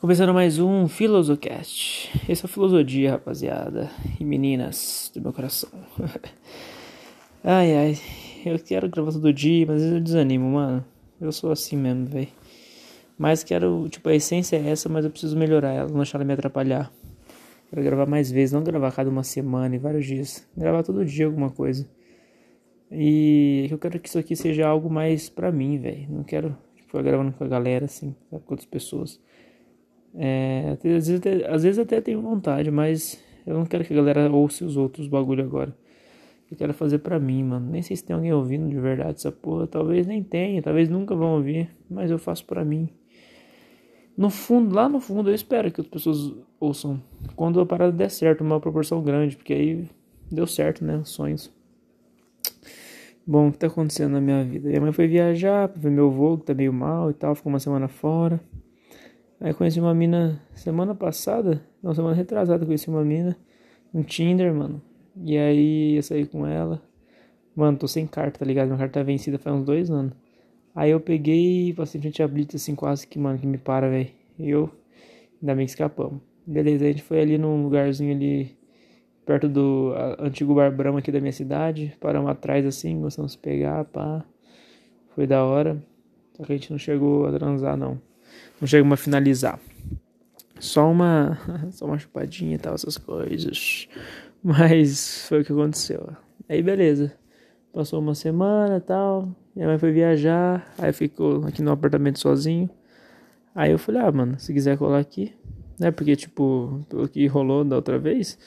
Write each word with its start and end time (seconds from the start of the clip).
Começando 0.00 0.32
mais 0.32 0.60
um 0.60 0.86
Filosocast. 0.86 2.08
Esse 2.28 2.44
é 2.44 2.46
o 2.46 2.48
Filosofia, 2.48 3.10
rapaziada. 3.10 3.90
E 4.20 4.24
meninas 4.24 5.10
do 5.12 5.20
meu 5.20 5.32
coração. 5.32 5.68
ai, 7.42 7.76
ai. 7.76 7.98
Eu 8.46 8.60
quero 8.60 8.88
gravar 8.88 9.10
todo 9.10 9.32
dia, 9.32 9.66
mas 9.66 9.78
às 9.78 9.82
vezes 9.82 9.96
eu 9.96 10.00
desanimo, 10.00 10.48
mano. 10.50 10.84
Eu 11.20 11.32
sou 11.32 11.50
assim 11.50 11.76
mesmo, 11.76 12.06
velho. 12.06 12.28
Mas 13.18 13.42
quero, 13.42 13.88
tipo, 13.88 14.08
a 14.08 14.14
essência 14.14 14.56
é 14.56 14.68
essa, 14.68 14.88
mas 14.88 15.04
eu 15.04 15.10
preciso 15.10 15.36
melhorar 15.36 15.72
ela, 15.72 15.88
não 15.88 15.96
deixar 15.96 16.18
ela 16.18 16.24
me 16.24 16.32
atrapalhar. 16.32 16.92
Quero 17.68 17.82
gravar 17.82 18.06
mais 18.06 18.30
vezes, 18.30 18.52
não 18.52 18.62
gravar 18.62 18.92
cada 18.92 19.10
uma 19.10 19.24
semana 19.24 19.74
e 19.74 19.78
vários 19.80 20.06
dias. 20.06 20.46
Gravar 20.56 20.84
todo 20.84 21.04
dia 21.04 21.26
alguma 21.26 21.50
coisa. 21.50 21.90
E 22.88 23.66
eu 23.68 23.76
quero 23.76 23.98
que 23.98 24.08
isso 24.08 24.18
aqui 24.20 24.36
seja 24.36 24.64
algo 24.64 24.88
mais 24.88 25.28
pra 25.28 25.50
mim, 25.50 25.76
velho. 25.76 26.06
Não 26.08 26.22
quero 26.22 26.56
ficar 26.86 27.02
gravando 27.02 27.32
com 27.32 27.42
a 27.42 27.48
galera, 27.48 27.86
assim, 27.86 28.14
com 28.30 28.36
outras 28.36 28.64
pessoas. 28.64 29.18
É, 30.14 30.70
às, 30.72 30.82
vezes 30.82 31.18
até, 31.18 31.50
às 31.50 31.62
vezes 31.62 31.78
até 31.78 32.00
tenho 32.00 32.20
vontade, 32.20 32.70
mas 32.70 33.22
eu 33.46 33.54
não 33.54 33.64
quero 33.64 33.84
que 33.84 33.92
a 33.92 33.96
galera 33.96 34.30
ouça 34.30 34.64
os 34.64 34.76
outros 34.76 35.06
bagulho 35.06 35.42
agora. 35.44 35.74
Eu 36.50 36.56
quero 36.56 36.72
fazer 36.72 36.98
pra 36.98 37.18
mim, 37.18 37.44
mano. 37.44 37.70
Nem 37.70 37.82
sei 37.82 37.96
se 37.96 38.04
tem 38.04 38.16
alguém 38.16 38.32
ouvindo 38.32 38.68
de 38.68 38.80
verdade 38.80 39.16
essa 39.16 39.30
porra. 39.30 39.66
Talvez 39.66 40.06
nem 40.06 40.22
tenha, 40.22 40.62
talvez 40.62 40.88
nunca 40.88 41.14
vão 41.14 41.34
ouvir. 41.34 41.70
Mas 41.90 42.10
eu 42.10 42.18
faço 42.18 42.44
pra 42.46 42.64
mim. 42.64 42.88
No 44.16 44.30
fundo, 44.30 44.74
lá 44.74 44.88
no 44.88 44.98
fundo, 44.98 45.30
eu 45.30 45.34
espero 45.34 45.70
que 45.70 45.80
as 45.80 45.86
pessoas 45.86 46.34
ouçam. 46.58 47.00
Quando 47.36 47.60
a 47.60 47.66
parada 47.66 47.92
der 47.92 48.10
certo, 48.10 48.40
uma 48.42 48.58
proporção 48.58 49.02
grande. 49.02 49.36
Porque 49.36 49.52
aí 49.52 49.88
deu 50.30 50.46
certo, 50.46 50.82
né? 50.84 50.96
Os 50.96 51.10
sonhos. 51.10 51.52
Bom, 53.26 53.48
o 53.48 53.52
que 53.52 53.58
tá 53.58 53.66
acontecendo 53.66 54.12
na 54.12 54.20
minha 54.20 54.42
vida? 54.42 54.70
Minha 54.70 54.80
mãe 54.80 54.92
foi 54.92 55.06
viajar 55.06 55.68
pra 55.68 55.80
ver 55.80 55.90
meu 55.90 56.06
avô, 56.06 56.38
que 56.38 56.46
tá 56.46 56.54
meio 56.54 56.72
mal 56.72 57.10
e 57.10 57.14
tal. 57.14 57.34
Ficou 57.34 57.52
uma 57.52 57.60
semana 57.60 57.88
fora. 57.88 58.40
Aí 59.40 59.54
conheci 59.54 59.78
uma 59.78 59.94
mina 59.94 60.42
semana 60.52 60.96
passada, 60.96 61.62
não, 61.80 61.94
semana 61.94 62.14
retrasada, 62.14 62.66
conheci 62.66 62.88
uma 62.88 63.04
mina 63.04 63.36
no 63.94 64.02
Tinder, 64.02 64.52
mano. 64.52 64.82
E 65.16 65.38
aí 65.38 65.96
eu 65.96 66.02
saí 66.02 66.26
com 66.26 66.44
ela. 66.44 66.82
Mano, 67.54 67.78
tô 67.78 67.86
sem 67.86 68.04
carta, 68.04 68.40
tá 68.40 68.44
ligado? 68.44 68.66
Minha 68.66 68.78
carta 68.78 68.98
tá 68.98 69.02
vencida 69.04 69.38
faz 69.38 69.54
uns 69.54 69.64
dois 69.64 69.90
anos. 69.90 70.12
Aí 70.74 70.90
eu 70.90 71.00
peguei 71.00 71.68
e 71.68 71.72
passei 71.72 72.00
frente 72.00 72.20
a 72.20 72.26
Blitz, 72.26 72.56
assim, 72.56 72.74
quase 72.74 73.06
que, 73.06 73.16
mano, 73.18 73.38
que 73.38 73.46
me 73.46 73.58
para, 73.58 73.88
velho. 73.88 74.10
E 74.38 74.50
eu, 74.50 74.70
ainda 75.40 75.54
bem 75.54 75.66
que 75.66 75.70
escapamos. 75.70 76.20
Beleza, 76.44 76.84
a 76.84 76.88
gente 76.88 77.02
foi 77.02 77.20
ali 77.20 77.38
num 77.38 77.62
lugarzinho 77.62 78.14
ali, 78.14 78.56
perto 79.24 79.48
do 79.48 79.94
antigo 80.18 80.54
Bar 80.54 80.74
Brahma 80.74 80.98
aqui 80.98 81.12
da 81.12 81.20
minha 81.20 81.32
cidade. 81.32 81.96
Paramos 82.00 82.28
atrás, 82.28 82.66
assim, 82.66 83.00
gostamos 83.00 83.32
de 83.32 83.38
pegar, 83.38 83.84
pá. 83.84 84.24
Foi 85.14 85.28
da 85.28 85.44
hora. 85.44 85.80
Só 86.36 86.44
que 86.44 86.52
a 86.52 86.56
gente 86.56 86.70
não 86.72 86.78
chegou 86.78 87.26
a 87.26 87.32
transar, 87.32 87.76
não 87.76 88.07
não 88.60 88.66
chegamos 88.66 88.92
a 88.92 89.02
finalizar. 89.02 89.58
Só 90.58 90.90
uma, 90.90 91.38
só 91.70 91.86
uma 91.86 91.98
chupadinha 91.98 92.56
e 92.56 92.58
tal, 92.58 92.74
essas 92.74 92.96
coisas. 92.98 93.88
Mas 94.42 95.26
foi 95.28 95.40
o 95.40 95.44
que 95.44 95.52
aconteceu. 95.52 96.08
Aí 96.48 96.62
beleza. 96.62 97.12
Passou 97.72 98.00
uma 98.00 98.14
semana 98.14 98.80
tal. 98.80 99.28
Minha 99.54 99.68
mãe 99.68 99.78
foi 99.78 99.92
viajar. 99.92 100.72
Aí 100.78 100.92
ficou 100.92 101.44
aqui 101.46 101.62
no 101.62 101.70
apartamento 101.70 102.18
sozinho. 102.18 102.68
Aí 103.54 103.72
eu 103.72 103.78
falei, 103.78 104.02
ah, 104.02 104.10
mano, 104.12 104.38
se 104.38 104.52
quiser 104.52 104.78
colar 104.78 105.00
aqui. 105.00 105.34
Né? 105.78 105.90
Porque, 105.90 106.16
tipo, 106.16 106.84
pelo 106.88 107.08
que 107.08 107.26
rolou 107.26 107.64
da 107.64 107.76
outra 107.76 107.98
vez, 107.98 108.38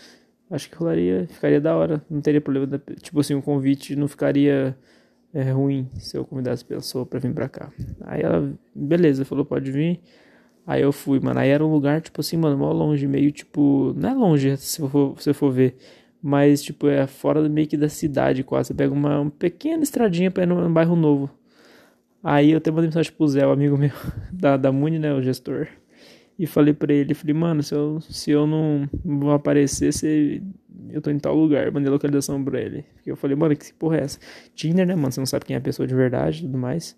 acho 0.50 0.70
que 0.70 0.76
rolaria, 0.76 1.28
ficaria 1.30 1.62
da 1.62 1.76
hora. 1.76 2.04
Não 2.10 2.22
teria 2.22 2.42
problema. 2.42 2.82
Tipo 3.02 3.20
assim, 3.20 3.34
o 3.34 3.42
convite 3.42 3.96
não 3.96 4.08
ficaria 4.08 4.76
é 5.34 5.52
ruim 5.52 5.90
se 5.96 6.18
eu 6.18 6.26
convidasse 6.26 6.64
pessoa 6.64 7.06
pra 7.06 7.20
vir 7.20 7.34
pra 7.34 7.48
cá. 7.48 7.72
Aí 8.02 8.22
ela, 8.22 8.54
beleza, 8.76 9.26
falou, 9.26 9.46
pode 9.46 9.72
vir. 9.72 10.00
Aí 10.66 10.82
eu 10.82 10.92
fui, 10.92 11.20
mano. 11.20 11.40
Aí 11.40 11.50
era 11.50 11.66
um 11.66 11.72
lugar, 11.72 12.02
tipo 12.02 12.22
assim, 12.22 12.38
mano, 12.38 12.58
mó 12.58 12.72
longe, 12.72 13.08
meio 13.08 13.32
tipo. 13.32 13.94
Não 13.96 14.10
é 14.10 14.14
longe 14.14 14.58
se 14.58 14.82
for, 14.88 15.16
for 15.34 15.52
ver. 15.52 15.76
Mas, 16.22 16.62
tipo, 16.62 16.88
é 16.88 17.08
fora 17.08 17.48
meio 17.50 17.68
que 17.68 17.78
da 17.78 17.90
cidade 17.90 18.44
quase. 18.44 18.68
Você 18.68 18.74
pega 18.74 18.94
uma, 18.94 19.22
uma 19.22 19.32
pequena 19.32 19.84
estradinha 19.84 20.30
pra 20.30 20.44
ir 20.44 20.46
num, 20.46 20.72
bairro 20.72 20.96
novo. 20.96 21.30
Aí 22.24 22.52
eu 22.52 22.58
até 22.60 22.70
mandei 22.70 22.88
mensagem 22.88 23.12
pro 23.12 23.28
Zé, 23.28 23.46
o 23.46 23.52
amigo 23.52 23.78
meu 23.78 23.92
da, 24.32 24.56
da 24.58 24.72
Muni, 24.72 25.00
né, 25.00 25.14
o 25.14 25.22
gestor. 25.22 25.68
E 26.40 26.48
falei 26.48 26.74
pra 26.74 26.94
ele, 26.94 27.14
falei, 27.14 27.34
mano, 27.34 27.62
se 27.62 27.76
eu, 27.76 28.02
se 28.02 28.32
eu 28.32 28.48
não 28.48 28.90
vou 29.04 29.32
aparecer, 29.32 29.94
você 29.94 30.42
eu 30.90 31.02
tô 31.02 31.10
em 31.10 31.20
tal 31.20 31.36
lugar, 31.36 31.72
mandei 31.72 31.90
localização 31.90 32.44
pra 32.44 32.60
ele. 32.60 32.86
Eu 33.06 33.16
falei, 33.16 33.36
mano, 33.36 33.56
que 33.56 33.74
porra 33.74 33.98
é 33.98 34.04
essa? 34.04 34.20
Tinder, 34.56 34.86
né, 34.86 34.96
mano? 34.96 35.12
Você 35.12 35.20
não 35.20 35.26
sabe 35.26 35.46
quem 35.46 35.56
é 35.56 35.58
a 35.58 35.62
pessoa 35.62 35.88
de 35.88 35.96
verdade 35.96 36.40
e 36.40 36.42
tudo 36.44 36.58
mais. 36.58 36.98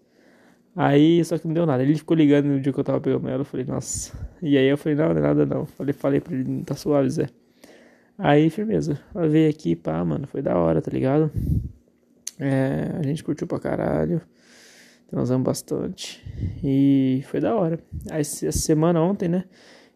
Aí, 0.76 1.24
só 1.24 1.38
que 1.38 1.46
não 1.48 1.54
deu 1.54 1.66
nada. 1.66 1.84
Ele 1.84 1.96
ficou 1.96 2.18
ligando 2.18 2.46
no 2.46 2.60
dia 2.60 2.74
que 2.74 2.80
eu 2.80 2.84
tava 2.84 3.00
pegando 3.00 3.28
ela. 3.28 3.42
Eu 3.42 3.46
falei, 3.46 3.66
nossa. 3.66 4.18
E 4.42 4.58
aí 4.58 4.66
eu 4.68 4.78
falei, 4.78 4.98
não, 4.98 5.10
não 5.10 5.18
é 5.18 5.22
nada 5.22 5.46
não. 5.46 5.66
Falei, 5.66 5.94
falei 5.94 6.20
pra 6.20 6.34
ele, 6.34 6.64
tá 6.64 6.76
suave, 6.76 7.10
Zé. 7.10 7.30
Aí, 8.18 8.50
firmeza. 8.50 9.00
Ela 9.14 9.28
veio 9.28 9.50
aqui, 9.50 9.76
pá, 9.76 10.04
mano, 10.04 10.28
foi 10.28 10.42
da 10.42 10.58
hora, 10.58 10.82
tá 10.82 10.92
ligado? 10.92 11.32
É, 12.40 12.92
a 13.00 13.04
gente 13.04 13.24
curtiu 13.24 13.46
pra 13.48 13.60
caralho. 13.60 14.22
Transamos 15.14 15.46
bastante. 15.46 16.26
E 16.64 17.24
foi 17.28 17.40
da 17.40 17.56
hora. 17.56 17.80
Aí, 18.10 18.22
essa 18.22 18.52
semana 18.52 19.00
ontem, 19.00 19.30
né? 19.30 19.44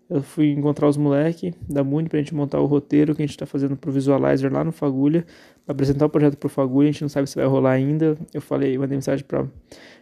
Eu 0.08 0.22
fui 0.22 0.52
encontrar 0.52 0.88
os 0.88 0.96
moleques 0.96 1.56
da 1.68 1.84
Muni 1.84 2.08
pra 2.08 2.20
gente 2.20 2.36
montar 2.36 2.60
o 2.60 2.68
roteiro 2.68 3.16
que 3.16 3.24
a 3.24 3.26
gente 3.26 3.36
tá 3.36 3.48
fazendo 3.48 3.76
pro 3.76 3.92
Visualizer 3.92 4.54
lá 4.54 4.64
no 4.64 4.72
Fagulha. 4.72 5.26
Pra 5.66 5.74
apresentar 5.74 6.06
o 6.06 6.10
projeto 6.10 6.38
pro 6.38 6.48
Fagulha, 6.48 6.90
a 6.90 6.92
gente 6.92 7.02
não 7.02 7.10
sabe 7.10 7.28
se 7.28 7.36
vai 7.36 7.48
rolar 7.48 7.72
ainda. 7.72 8.16
Eu 8.32 8.40
falei, 8.40 8.78
mandei 8.78 8.96
mensagem 8.96 9.26
pra. 9.26 9.48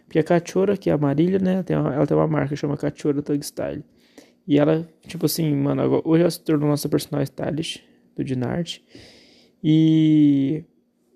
Porque 0.05 0.19
a 0.19 0.23
Cachora, 0.23 0.75
que 0.75 0.89
é 0.89 0.93
a 0.93 0.97
Marília, 0.97 1.39
né? 1.39 1.63
Tem 1.63 1.77
uma, 1.77 1.95
ela 1.95 2.05
tem 2.05 2.17
uma 2.17 2.27
marca 2.27 2.53
chama 2.53 2.75
Cachora 2.75 3.21
Tug 3.21 3.41
Style. 3.41 3.85
E 4.45 4.59
ela, 4.59 4.85
tipo 5.07 5.27
assim, 5.27 5.55
mano, 5.55 5.81
agora, 5.81 6.01
hoje 6.03 6.21
ela 6.23 6.31
se 6.31 6.41
tornou 6.41 6.67
nossa 6.67 6.89
personal 6.89 7.23
stylist 7.23 7.79
do 8.17 8.21
Dinart. 8.21 8.79
E. 9.63 10.65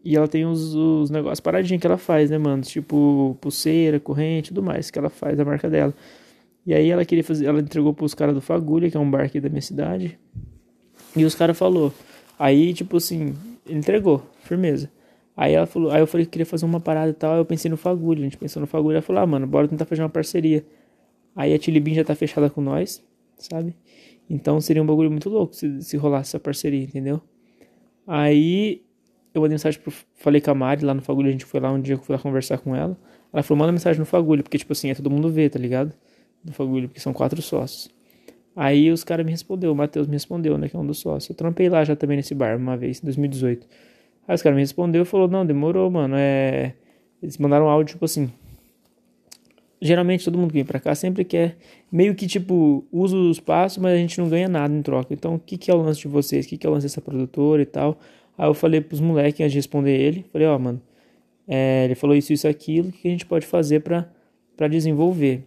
E 0.03 0.15
ela 0.15 0.27
tem 0.27 0.45
os, 0.45 0.73
os 0.73 1.09
negócios 1.09 1.39
paradinhos 1.39 1.81
que 1.81 1.87
ela 1.87 1.97
faz, 1.97 2.29
né, 2.29 2.37
mano? 2.37 2.63
Tipo, 2.63 3.37
pulseira, 3.41 3.99
corrente, 3.99 4.49
tudo 4.49 4.63
mais 4.63 4.89
que 4.89 4.97
ela 4.97 5.09
faz, 5.09 5.39
a 5.39 5.45
marca 5.45 5.69
dela. 5.69 5.93
E 6.65 6.73
aí 6.73 6.89
ela 6.89 7.03
queria 7.03 7.23
fazer, 7.23 7.45
ela 7.45 7.59
entregou 7.59 7.93
pros 7.93 8.13
caras 8.13 8.33
do 8.33 8.41
Fagulha, 8.41 8.89
que 8.89 8.95
é 8.95 8.99
um 8.99 9.09
bar 9.09 9.25
aqui 9.25 9.41
da 9.41 9.49
minha 9.49 9.61
cidade. 9.61 10.17
E 11.15 11.25
os 11.25 11.35
caras 11.35 11.57
falou. 11.57 11.93
Aí, 12.37 12.73
tipo 12.73 12.97
assim, 12.97 13.35
entregou, 13.67 14.23
firmeza. 14.43 14.89
Aí 15.35 15.53
ela 15.53 15.65
falou, 15.65 15.91
aí 15.91 16.01
eu 16.01 16.07
falei 16.07 16.25
que 16.25 16.31
queria 16.31 16.45
fazer 16.45 16.65
uma 16.65 16.79
parada 16.79 17.09
e 17.09 17.13
tal, 17.13 17.37
eu 17.37 17.45
pensei 17.45 17.71
no 17.71 17.77
Fagulha, 17.77 18.19
a 18.19 18.23
gente 18.23 18.37
pensou 18.37 18.59
no 18.59 18.67
Fagulha, 18.67 18.95
ela 18.95 19.01
falou: 19.01 19.21
"Ah, 19.21 19.25
mano, 19.25 19.47
bora 19.47 19.67
tentar 19.67 19.85
fazer 19.85 20.01
uma 20.01 20.09
parceria". 20.09 20.65
Aí 21.35 21.53
a 21.53 21.57
Tilibin 21.59 21.93
já 21.93 22.03
tá 22.03 22.13
fechada 22.13 22.49
com 22.49 22.61
nós, 22.61 23.01
sabe? 23.37 23.75
Então 24.29 24.59
seria 24.59 24.83
um 24.83 24.85
bagulho 24.85 25.09
muito 25.09 25.29
louco 25.29 25.55
se, 25.55 25.81
se 25.81 25.97
rolasse 25.97 26.31
essa 26.31 26.39
parceria, 26.39 26.83
entendeu? 26.83 27.21
Aí 28.05 28.83
eu 29.33 29.41
mandei 29.41 29.55
mensagem 29.55 29.79
pro. 29.79 29.93
Falei 30.15 30.41
com 30.41 30.51
a 30.51 30.55
Mari 30.55 30.85
lá 30.85 30.93
no 30.93 31.01
Fagulha, 31.01 31.29
a 31.29 31.31
gente 31.31 31.45
foi 31.45 31.59
lá 31.59 31.71
um 31.71 31.79
dia 31.81 31.95
que 31.95 32.01
eu 32.01 32.05
fui 32.05 32.15
lá 32.15 32.21
conversar 32.21 32.57
com 32.57 32.75
ela. 32.75 32.97
Ela 33.31 33.43
falou, 33.43 33.59
manda 33.59 33.71
mensagem 33.71 33.99
no 33.99 34.05
Fagulha, 34.05 34.41
porque, 34.41 34.57
tipo 34.57 34.73
assim, 34.73 34.89
é 34.89 34.95
todo 34.95 35.09
mundo 35.09 35.29
vê, 35.29 35.49
tá 35.49 35.59
ligado? 35.59 35.93
do 36.43 36.53
Fagulho, 36.53 36.87
porque 36.87 36.99
são 36.99 37.13
quatro 37.13 37.41
sócios. 37.41 37.89
Aí 38.55 38.91
os 38.91 39.03
caras 39.03 39.25
me 39.25 39.31
respondeu, 39.31 39.71
o 39.71 39.75
Matheus 39.75 40.07
me 40.07 40.13
respondeu, 40.13 40.57
né, 40.57 40.67
que 40.67 40.75
é 40.75 40.79
um 40.79 40.85
dos 40.85 40.99
sócios. 40.99 41.29
Eu 41.29 41.35
trampei 41.35 41.69
lá 41.69 41.83
já 41.83 41.95
também 41.95 42.17
nesse 42.17 42.33
bar 42.33 42.57
uma 42.57 42.75
vez, 42.75 42.99
em 42.99 43.05
2018. 43.05 43.67
Aí 44.27 44.35
os 44.35 44.41
caras 44.41 44.55
me 44.55 44.61
respondeu 44.61 45.03
e 45.03 45.05
falou, 45.05 45.27
não, 45.27 45.45
demorou, 45.45 45.89
mano, 45.89 46.15
é... 46.17 46.73
Eles 47.21 47.37
mandaram 47.37 47.65
um 47.65 47.69
áudio, 47.69 47.93
tipo 47.93 48.05
assim... 48.05 48.31
Geralmente 49.81 50.25
todo 50.25 50.37
mundo 50.37 50.49
que 50.49 50.55
vem 50.55 50.65
pra 50.65 50.77
cá 50.77 50.93
sempre 50.93 51.23
quer, 51.23 51.55
meio 51.89 52.13
que 52.13 52.27
tipo, 52.27 52.85
usa 52.91 53.15
o 53.15 53.31
espaço, 53.31 53.81
mas 53.81 53.93
a 53.93 53.95
gente 53.95 54.19
não 54.19 54.27
ganha 54.27 54.49
nada 54.49 54.73
em 54.73 54.81
troca. 54.81 55.13
Então, 55.13 55.35
o 55.35 55.39
que, 55.39 55.57
que 55.57 55.71
é 55.71 55.73
o 55.73 55.77
lance 55.77 56.01
de 56.01 56.09
vocês? 56.09 56.45
O 56.45 56.49
que, 56.49 56.57
que 56.57 56.67
é 56.67 56.69
o 56.69 56.73
lance 56.73 56.85
dessa 56.85 56.99
produtora 56.99 57.61
e 57.61 57.65
tal? 57.65 57.97
Aí 58.39 58.47
eu 58.47 58.53
falei 58.53 58.79
pros 58.79 59.01
moleques 59.01 59.41
antes 59.41 59.51
de 59.51 59.57
responder 59.57 59.91
ele, 59.91 60.25
falei, 60.31 60.47
ó, 60.47 60.55
oh, 60.55 60.59
mano, 60.59 60.81
é, 61.45 61.83
ele 61.83 61.95
falou 61.95 62.15
isso, 62.15 62.31
isso, 62.31 62.47
aquilo, 62.47 62.87
o 62.87 62.91
que 62.93 63.05
a 63.05 63.11
gente 63.11 63.25
pode 63.25 63.45
fazer 63.45 63.81
pra, 63.81 64.09
pra 64.55 64.69
desenvolver? 64.69 65.43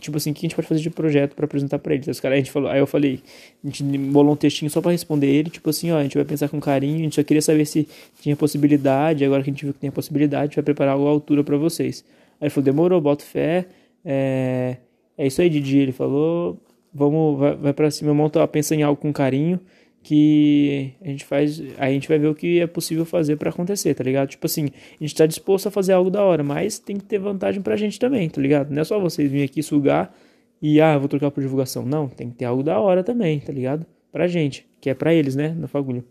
tipo 0.00 0.16
assim, 0.16 0.30
o 0.30 0.34
que 0.34 0.40
a 0.40 0.48
gente 0.48 0.56
pode 0.56 0.66
fazer 0.66 0.80
de 0.80 0.90
projeto 0.90 1.34
para 1.36 1.44
apresentar 1.44 1.78
para 1.78 1.94
eles? 1.94 2.08
Os 2.08 2.18
caras, 2.18 2.36
a 2.36 2.38
gente 2.38 2.50
falou, 2.50 2.70
aí 2.70 2.80
eu 2.80 2.86
falei, 2.86 3.20
a 3.62 3.66
gente 3.66 3.84
bolou 3.84 4.32
um 4.32 4.36
textinho 4.36 4.70
só 4.70 4.80
para 4.80 4.90
responder 4.90 5.28
ele, 5.28 5.50
tipo 5.50 5.68
assim, 5.70 5.92
ó, 5.92 5.98
a 5.98 6.02
gente 6.02 6.16
vai 6.16 6.24
pensar 6.24 6.48
com 6.48 6.58
carinho, 6.58 6.96
a 6.96 7.02
gente 7.02 7.14
só 7.14 7.22
queria 7.22 7.42
saber 7.42 7.64
se 7.66 7.86
tinha 8.20 8.34
possibilidade, 8.34 9.24
agora 9.24 9.42
que 9.42 9.50
a 9.50 9.52
gente 9.52 9.64
viu 9.64 9.72
que 9.72 9.78
tem 9.78 9.90
possibilidade, 9.90 10.42
a 10.42 10.46
gente 10.46 10.56
vai 10.56 10.64
preparar 10.64 10.94
algo 10.94 11.06
à 11.06 11.10
altura 11.10 11.44
para 11.44 11.56
vocês. 11.56 12.04
Aí 12.40 12.46
ele 12.46 12.50
falou, 12.50 12.64
demorou, 12.64 13.00
boto 13.00 13.22
fé, 13.22 13.66
é, 14.04 14.78
é 15.16 15.26
isso 15.26 15.40
aí, 15.40 15.50
Didi, 15.50 15.78
ele 15.78 15.92
falou, 15.92 16.58
vamos, 16.92 17.38
vai, 17.38 17.54
vai 17.54 17.72
para 17.72 17.90
cima, 17.90 18.14
monta, 18.14 18.46
pensa 18.48 18.74
em 18.74 18.82
algo 18.82 19.00
com 19.00 19.12
carinho, 19.12 19.60
que 20.08 20.94
a 21.02 21.08
gente 21.08 21.22
faz, 21.26 21.62
a 21.76 21.90
gente 21.90 22.08
vai 22.08 22.18
ver 22.18 22.28
o 22.28 22.34
que 22.34 22.60
é 22.60 22.66
possível 22.66 23.04
fazer 23.04 23.36
para 23.36 23.50
acontecer, 23.50 23.92
tá 23.92 24.02
ligado? 24.02 24.30
Tipo 24.30 24.46
assim, 24.46 24.70
a 24.98 25.04
gente 25.04 25.14
tá 25.14 25.26
disposto 25.26 25.66
a 25.66 25.70
fazer 25.70 25.92
algo 25.92 26.08
da 26.08 26.22
hora, 26.22 26.42
mas 26.42 26.78
tem 26.78 26.96
que 26.96 27.04
ter 27.04 27.18
vantagem 27.18 27.60
pra 27.60 27.76
gente 27.76 28.00
também, 28.00 28.26
tá 28.30 28.40
ligado? 28.40 28.70
Não 28.70 28.80
é 28.80 28.84
só 28.84 28.98
vocês 28.98 29.30
virem 29.30 29.44
aqui 29.44 29.62
sugar 29.62 30.16
e 30.62 30.80
ah, 30.80 30.96
vou 30.96 31.08
trocar 31.08 31.30
por 31.30 31.42
divulgação. 31.42 31.84
Não, 31.84 32.08
tem 32.08 32.30
que 32.30 32.36
ter 32.36 32.46
algo 32.46 32.62
da 32.62 32.80
hora 32.80 33.04
também, 33.04 33.38
tá 33.38 33.52
ligado? 33.52 33.84
Pra 34.10 34.26
gente, 34.26 34.66
que 34.80 34.88
é 34.88 34.94
pra 34.94 35.12
eles, 35.12 35.36
né, 35.36 35.50
no 35.50 35.68
fagulho. 35.68 36.02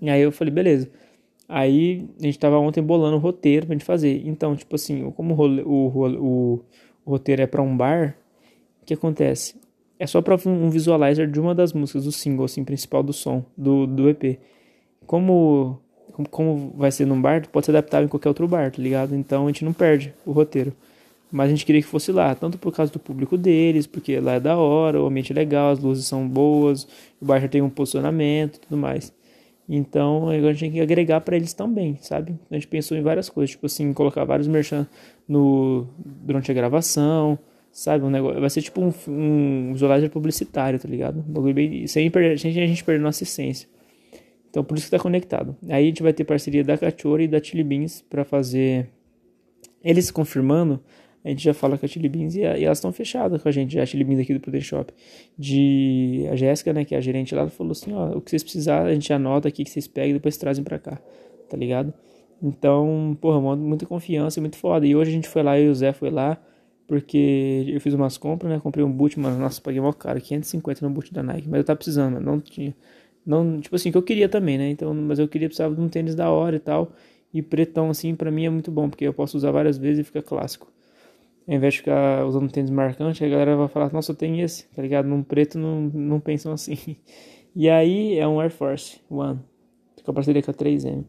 E 0.00 0.10
aí 0.10 0.20
eu 0.20 0.32
falei, 0.32 0.52
beleza. 0.52 0.90
Aí 1.48 2.08
a 2.18 2.24
gente 2.24 2.36
tava 2.36 2.58
ontem 2.58 2.82
bolando 2.82 3.14
o 3.16 3.20
roteiro 3.20 3.66
pra 3.66 3.76
gente 3.76 3.84
fazer. 3.84 4.26
Então, 4.26 4.56
tipo 4.56 4.74
assim, 4.74 5.08
como 5.12 5.36
o, 5.36 5.60
o, 5.62 5.88
o, 6.18 6.64
o 7.04 7.10
roteiro 7.12 7.42
é 7.42 7.46
pra 7.46 7.62
um 7.62 7.76
bar, 7.76 8.16
o 8.82 8.84
que 8.84 8.94
acontece? 8.94 9.54
É 9.98 10.06
só 10.06 10.20
pra 10.20 10.36
um 10.46 10.70
visualizer 10.70 11.30
de 11.30 11.38
uma 11.38 11.54
das 11.54 11.72
músicas 11.72 12.04
do 12.04 12.12
single, 12.12 12.44
assim, 12.44 12.64
principal 12.64 13.02
do 13.02 13.12
som, 13.12 13.44
do, 13.56 13.86
do 13.86 14.08
EP. 14.08 14.38
Como, 15.06 15.78
como 16.30 16.74
vai 16.76 16.90
ser 16.90 17.06
num 17.06 17.20
bar, 17.20 17.48
pode 17.48 17.66
ser 17.66 17.72
adaptável 17.72 18.06
em 18.06 18.08
qualquer 18.08 18.28
outro 18.28 18.48
bar, 18.48 18.70
tá 18.70 18.82
ligado? 18.82 19.14
Então 19.14 19.44
a 19.44 19.46
gente 19.48 19.64
não 19.64 19.72
perde 19.72 20.12
o 20.26 20.32
roteiro. 20.32 20.72
Mas 21.30 21.48
a 21.48 21.50
gente 21.50 21.66
queria 21.66 21.82
que 21.82 21.88
fosse 21.88 22.12
lá, 22.12 22.34
tanto 22.34 22.58
por 22.58 22.72
causa 22.72 22.92
do 22.92 22.98
público 22.98 23.36
deles, 23.36 23.86
porque 23.86 24.20
lá 24.20 24.34
é 24.34 24.40
da 24.40 24.56
hora, 24.56 25.02
o 25.02 25.06
ambiente 25.06 25.32
é 25.32 25.34
legal, 25.34 25.72
as 25.72 25.80
luzes 25.80 26.06
são 26.06 26.28
boas, 26.28 26.86
o 27.20 27.24
bar 27.24 27.40
já 27.40 27.48
tem 27.48 27.60
um 27.60 27.70
posicionamento 27.70 28.56
e 28.56 28.60
tudo 28.60 28.76
mais. 28.76 29.12
Então 29.68 30.28
a 30.28 30.34
gente 30.34 30.60
tem 30.60 30.72
que 30.72 30.80
agregar 30.80 31.20
para 31.22 31.36
eles 31.36 31.52
também, 31.52 31.98
sabe? 32.00 32.38
A 32.50 32.54
gente 32.54 32.68
pensou 32.68 32.96
em 32.96 33.02
várias 33.02 33.28
coisas, 33.28 33.50
tipo 33.50 33.66
assim, 33.66 33.92
colocar 33.92 34.24
vários 34.24 34.46
merchan 34.46 34.86
no, 35.26 35.86
durante 35.98 36.50
a 36.50 36.54
gravação, 36.54 37.38
sabe? 37.74 38.04
Um 38.04 38.10
negócio, 38.10 38.40
vai 38.40 38.48
ser 38.48 38.62
tipo 38.62 38.80
um, 38.80 38.92
um 39.08 39.72
visualizer 39.72 40.08
publicitário, 40.08 40.78
tá 40.78 40.88
ligado? 40.88 41.18
Um 41.18 41.32
bagulho 41.32 41.52
bem, 41.52 41.86
sem 41.88 42.08
perder, 42.08 42.38
gente, 42.38 42.58
a 42.60 42.66
gente 42.66 42.84
perder 42.84 43.02
nossa 43.02 43.24
essência. 43.24 43.68
Então 44.48 44.62
por 44.62 44.78
isso 44.78 44.86
que 44.86 44.92
tá 44.92 44.98
conectado. 44.98 45.56
Aí 45.68 45.84
a 45.84 45.86
gente 45.88 46.00
vai 46.00 46.12
ter 46.12 46.22
parceria 46.22 46.62
da 46.62 46.78
Cachorro 46.78 47.20
e 47.20 47.26
da 47.26 47.42
Chili 47.42 47.64
Beans 47.64 48.00
para 48.08 48.24
fazer. 48.24 48.88
Eles 49.82 50.10
confirmando, 50.10 50.80
a 51.24 51.28
gente 51.30 51.42
já 51.42 51.52
fala 51.52 51.76
com 51.76 51.84
a 51.84 51.88
Chili 51.88 52.08
Beans 52.08 52.36
e, 52.36 52.42
e 52.42 52.64
elas 52.64 52.78
estão 52.78 52.92
fechadas 52.92 53.42
com 53.42 53.48
a 53.48 53.52
gente, 53.52 53.78
a 53.78 53.84
Chili 53.84 54.04
Beans 54.04 54.20
aqui 54.20 54.32
do 54.32 54.38
Prudent 54.38 54.62
Shop. 54.62 54.94
De 55.36 56.26
a 56.30 56.36
Jéssica, 56.36 56.72
né, 56.72 56.84
que 56.84 56.94
é 56.94 56.98
a 56.98 57.00
gerente 57.00 57.34
lá, 57.34 57.48
falou 57.48 57.72
assim, 57.72 57.92
ó, 57.92 58.16
o 58.16 58.20
que 58.20 58.30
vocês 58.30 58.44
precisarem, 58.44 58.92
a 58.92 58.94
gente 58.94 59.12
anota 59.12 59.48
aqui 59.48 59.64
que 59.64 59.70
vocês 59.70 59.88
pegam 59.88 60.10
e 60.10 60.12
depois 60.14 60.36
trazem 60.36 60.62
para 60.62 60.78
cá, 60.78 61.00
tá 61.50 61.56
ligado? 61.56 61.92
Então, 62.40 63.18
porra, 63.20 63.56
muita 63.56 63.84
confiança, 63.84 64.40
muito 64.40 64.56
foda. 64.56 64.86
E 64.86 64.94
hoje 64.94 65.10
a 65.10 65.14
gente 65.14 65.28
foi 65.28 65.42
lá, 65.42 65.58
eu 65.58 65.66
e 65.66 65.68
o 65.70 65.74
Zé 65.74 65.92
foi 65.92 66.10
lá, 66.10 66.40
porque 66.86 67.64
eu 67.68 67.80
fiz 67.80 67.94
umas 67.94 68.18
compras, 68.18 68.52
né? 68.52 68.60
Comprei 68.60 68.84
um 68.84 68.92
boot, 68.92 69.18
mano. 69.18 69.38
Nossa, 69.38 69.60
paguei 69.60 69.80
mó 69.80 69.92
caro, 69.92 70.20
550 70.20 70.86
no 70.86 70.94
boot 70.94 71.12
da 71.12 71.22
Nike. 71.22 71.48
Mas 71.48 71.58
eu 71.58 71.64
tava 71.64 71.76
precisando, 71.76 72.14
mano. 72.14 72.26
Não 72.32 72.40
tinha. 72.40 72.74
Não, 73.24 73.60
tipo 73.60 73.74
assim, 73.76 73.90
que 73.90 73.96
eu 73.96 74.02
queria 74.02 74.28
também, 74.28 74.58
né? 74.58 74.68
Então, 74.70 74.92
mas 74.94 75.18
eu 75.18 75.26
queria, 75.28 75.48
precisava 75.48 75.74
de 75.74 75.80
um 75.80 75.88
tênis 75.88 76.14
da 76.14 76.30
hora 76.30 76.56
e 76.56 76.60
tal. 76.60 76.92
E 77.32 77.42
pretão, 77.42 77.90
assim, 77.90 78.14
pra 78.14 78.30
mim 78.30 78.44
é 78.46 78.50
muito 78.50 78.70
bom, 78.70 78.88
porque 78.88 79.04
eu 79.04 79.14
posso 79.14 79.36
usar 79.36 79.50
várias 79.50 79.78
vezes 79.78 80.00
e 80.00 80.04
fica 80.04 80.22
clássico. 80.22 80.70
Ao 81.48 81.54
invés 81.54 81.74
de 81.74 81.80
ficar 81.80 82.24
usando 82.26 82.44
um 82.44 82.48
tênis 82.48 82.70
marcante, 82.70 83.24
a 83.24 83.28
galera 83.28 83.56
vai 83.56 83.68
falar, 83.68 83.92
nossa, 83.92 84.12
eu 84.12 84.16
tenho 84.16 84.42
esse, 84.42 84.66
tá 84.74 84.80
ligado? 84.82 85.06
Num 85.06 85.22
preto 85.22 85.58
não, 85.58 85.82
não 85.82 86.20
pensam 86.20 86.52
assim. 86.52 86.96
E 87.56 87.70
aí 87.70 88.18
é 88.18 88.26
um 88.26 88.40
Air 88.40 88.50
Force 88.50 89.00
One, 89.08 89.38
com 90.04 90.10
a 90.10 90.14
parceria 90.14 90.42
com 90.42 90.50
a 90.50 90.54
3M. 90.54 91.04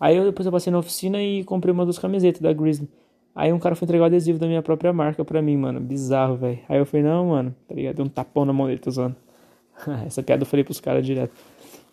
Aí 0.00 0.16
eu, 0.16 0.24
depois 0.24 0.44
eu 0.44 0.50
passei 0.50 0.72
na 0.72 0.80
oficina 0.80 1.22
e 1.22 1.44
comprei 1.44 1.72
uma 1.72 1.86
das 1.86 2.00
camisetas 2.00 2.42
da 2.42 2.52
Grizzly. 2.52 2.88
Aí 3.34 3.52
um 3.52 3.58
cara 3.58 3.74
foi 3.74 3.86
entregar 3.86 4.04
o 4.04 4.06
adesivo 4.06 4.38
da 4.38 4.46
minha 4.46 4.62
própria 4.62 4.92
marca 4.92 5.24
pra 5.24 5.42
mim, 5.42 5.56
mano. 5.56 5.80
Bizarro, 5.80 6.36
velho. 6.36 6.58
Aí 6.68 6.78
eu 6.78 6.86
falei, 6.86 7.04
não, 7.04 7.26
mano, 7.26 7.54
tá 7.68 7.74
ligado? 7.74 7.96
Deu 7.96 8.04
um 8.04 8.08
tapão 8.08 8.44
na 8.44 8.52
mão 8.52 8.66
dele, 8.66 8.78
tô 8.78 8.90
zoando. 8.90 9.16
Essa 10.06 10.22
piada 10.22 10.42
eu 10.42 10.46
falei 10.46 10.62
pros 10.62 10.80
caras 10.80 11.04
direto. 11.04 11.32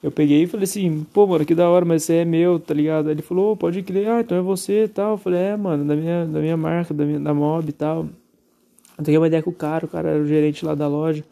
Eu 0.03 0.11
peguei 0.11 0.43
e 0.43 0.47
falei 0.47 0.63
assim, 0.63 1.05
pô, 1.13 1.27
mano, 1.27 1.45
que 1.45 1.53
da 1.53 1.69
hora, 1.69 1.85
mas 1.85 2.03
você 2.03 2.17
é 2.17 2.25
meu, 2.25 2.59
tá 2.59 2.73
ligado? 2.73 3.07
Aí 3.07 3.13
ele 3.13 3.21
falou, 3.21 3.55
pode 3.55 3.81
crer, 3.83 4.07
ah, 4.09 4.21
então 4.21 4.38
é 4.38 4.41
você 4.41 4.85
e 4.85 4.88
tal. 4.88 5.11
Eu 5.11 5.17
falei, 5.17 5.39
é, 5.39 5.57
mano, 5.57 5.85
da 5.85 5.95
minha, 5.95 6.25
da 6.25 6.39
minha 6.39 6.57
marca, 6.57 6.93
da, 6.93 7.05
minha, 7.05 7.19
da 7.19 7.33
Mob 7.33 7.69
e 7.69 7.71
tal. 7.71 8.07
Eu 8.97 9.03
peguei 9.03 9.17
uma 9.17 9.27
ideia 9.27 9.43
com 9.43 9.49
o 9.49 9.53
cara, 9.53 9.85
o 9.85 9.89
cara 9.89 10.09
era 10.09 10.21
o 10.21 10.25
gerente 10.25 10.65
lá 10.65 10.75
da 10.75 10.88
loja. 10.88 11.23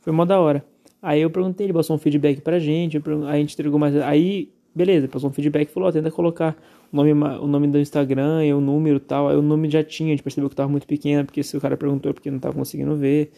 Foi 0.00 0.12
mó 0.12 0.24
da 0.24 0.40
hora. 0.40 0.64
Aí 1.02 1.20
eu 1.20 1.30
perguntei, 1.30 1.66
ele 1.66 1.72
passou 1.72 1.94
um 1.96 1.98
feedback 1.98 2.40
pra 2.40 2.58
gente, 2.58 2.96
aí 2.96 3.02
a 3.28 3.36
gente 3.36 3.54
entregou 3.54 3.78
mais. 3.78 3.96
Aí, 3.96 4.50
beleza, 4.78 5.08
passou 5.08 5.28
um 5.28 5.32
feedback 5.32 5.68
e 5.68 5.72
falou, 5.72 5.88
ó, 5.88 5.92
tenta 5.92 6.10
colocar 6.10 6.56
o 6.92 6.96
nome, 6.96 7.12
o 7.12 7.46
nome 7.46 7.66
do 7.68 7.78
Instagram 7.78 8.44
e 8.44 8.54
o 8.54 8.60
número 8.60 8.98
tal. 8.98 9.28
Aí 9.28 9.36
o 9.36 9.42
nome 9.42 9.68
já 9.68 9.84
tinha, 9.84 10.08
a 10.08 10.12
gente 10.12 10.22
percebeu 10.22 10.48
que 10.48 10.56
tava 10.56 10.68
muito 10.68 10.86
pequeno, 10.86 11.24
porque 11.24 11.42
se 11.42 11.56
o 11.56 11.60
cara 11.60 11.76
perguntou 11.76 12.10
é 12.10 12.12
porque 12.12 12.30
não 12.30 12.38
tava 12.38 12.54
conseguindo 12.54 12.96
ver. 12.96 13.30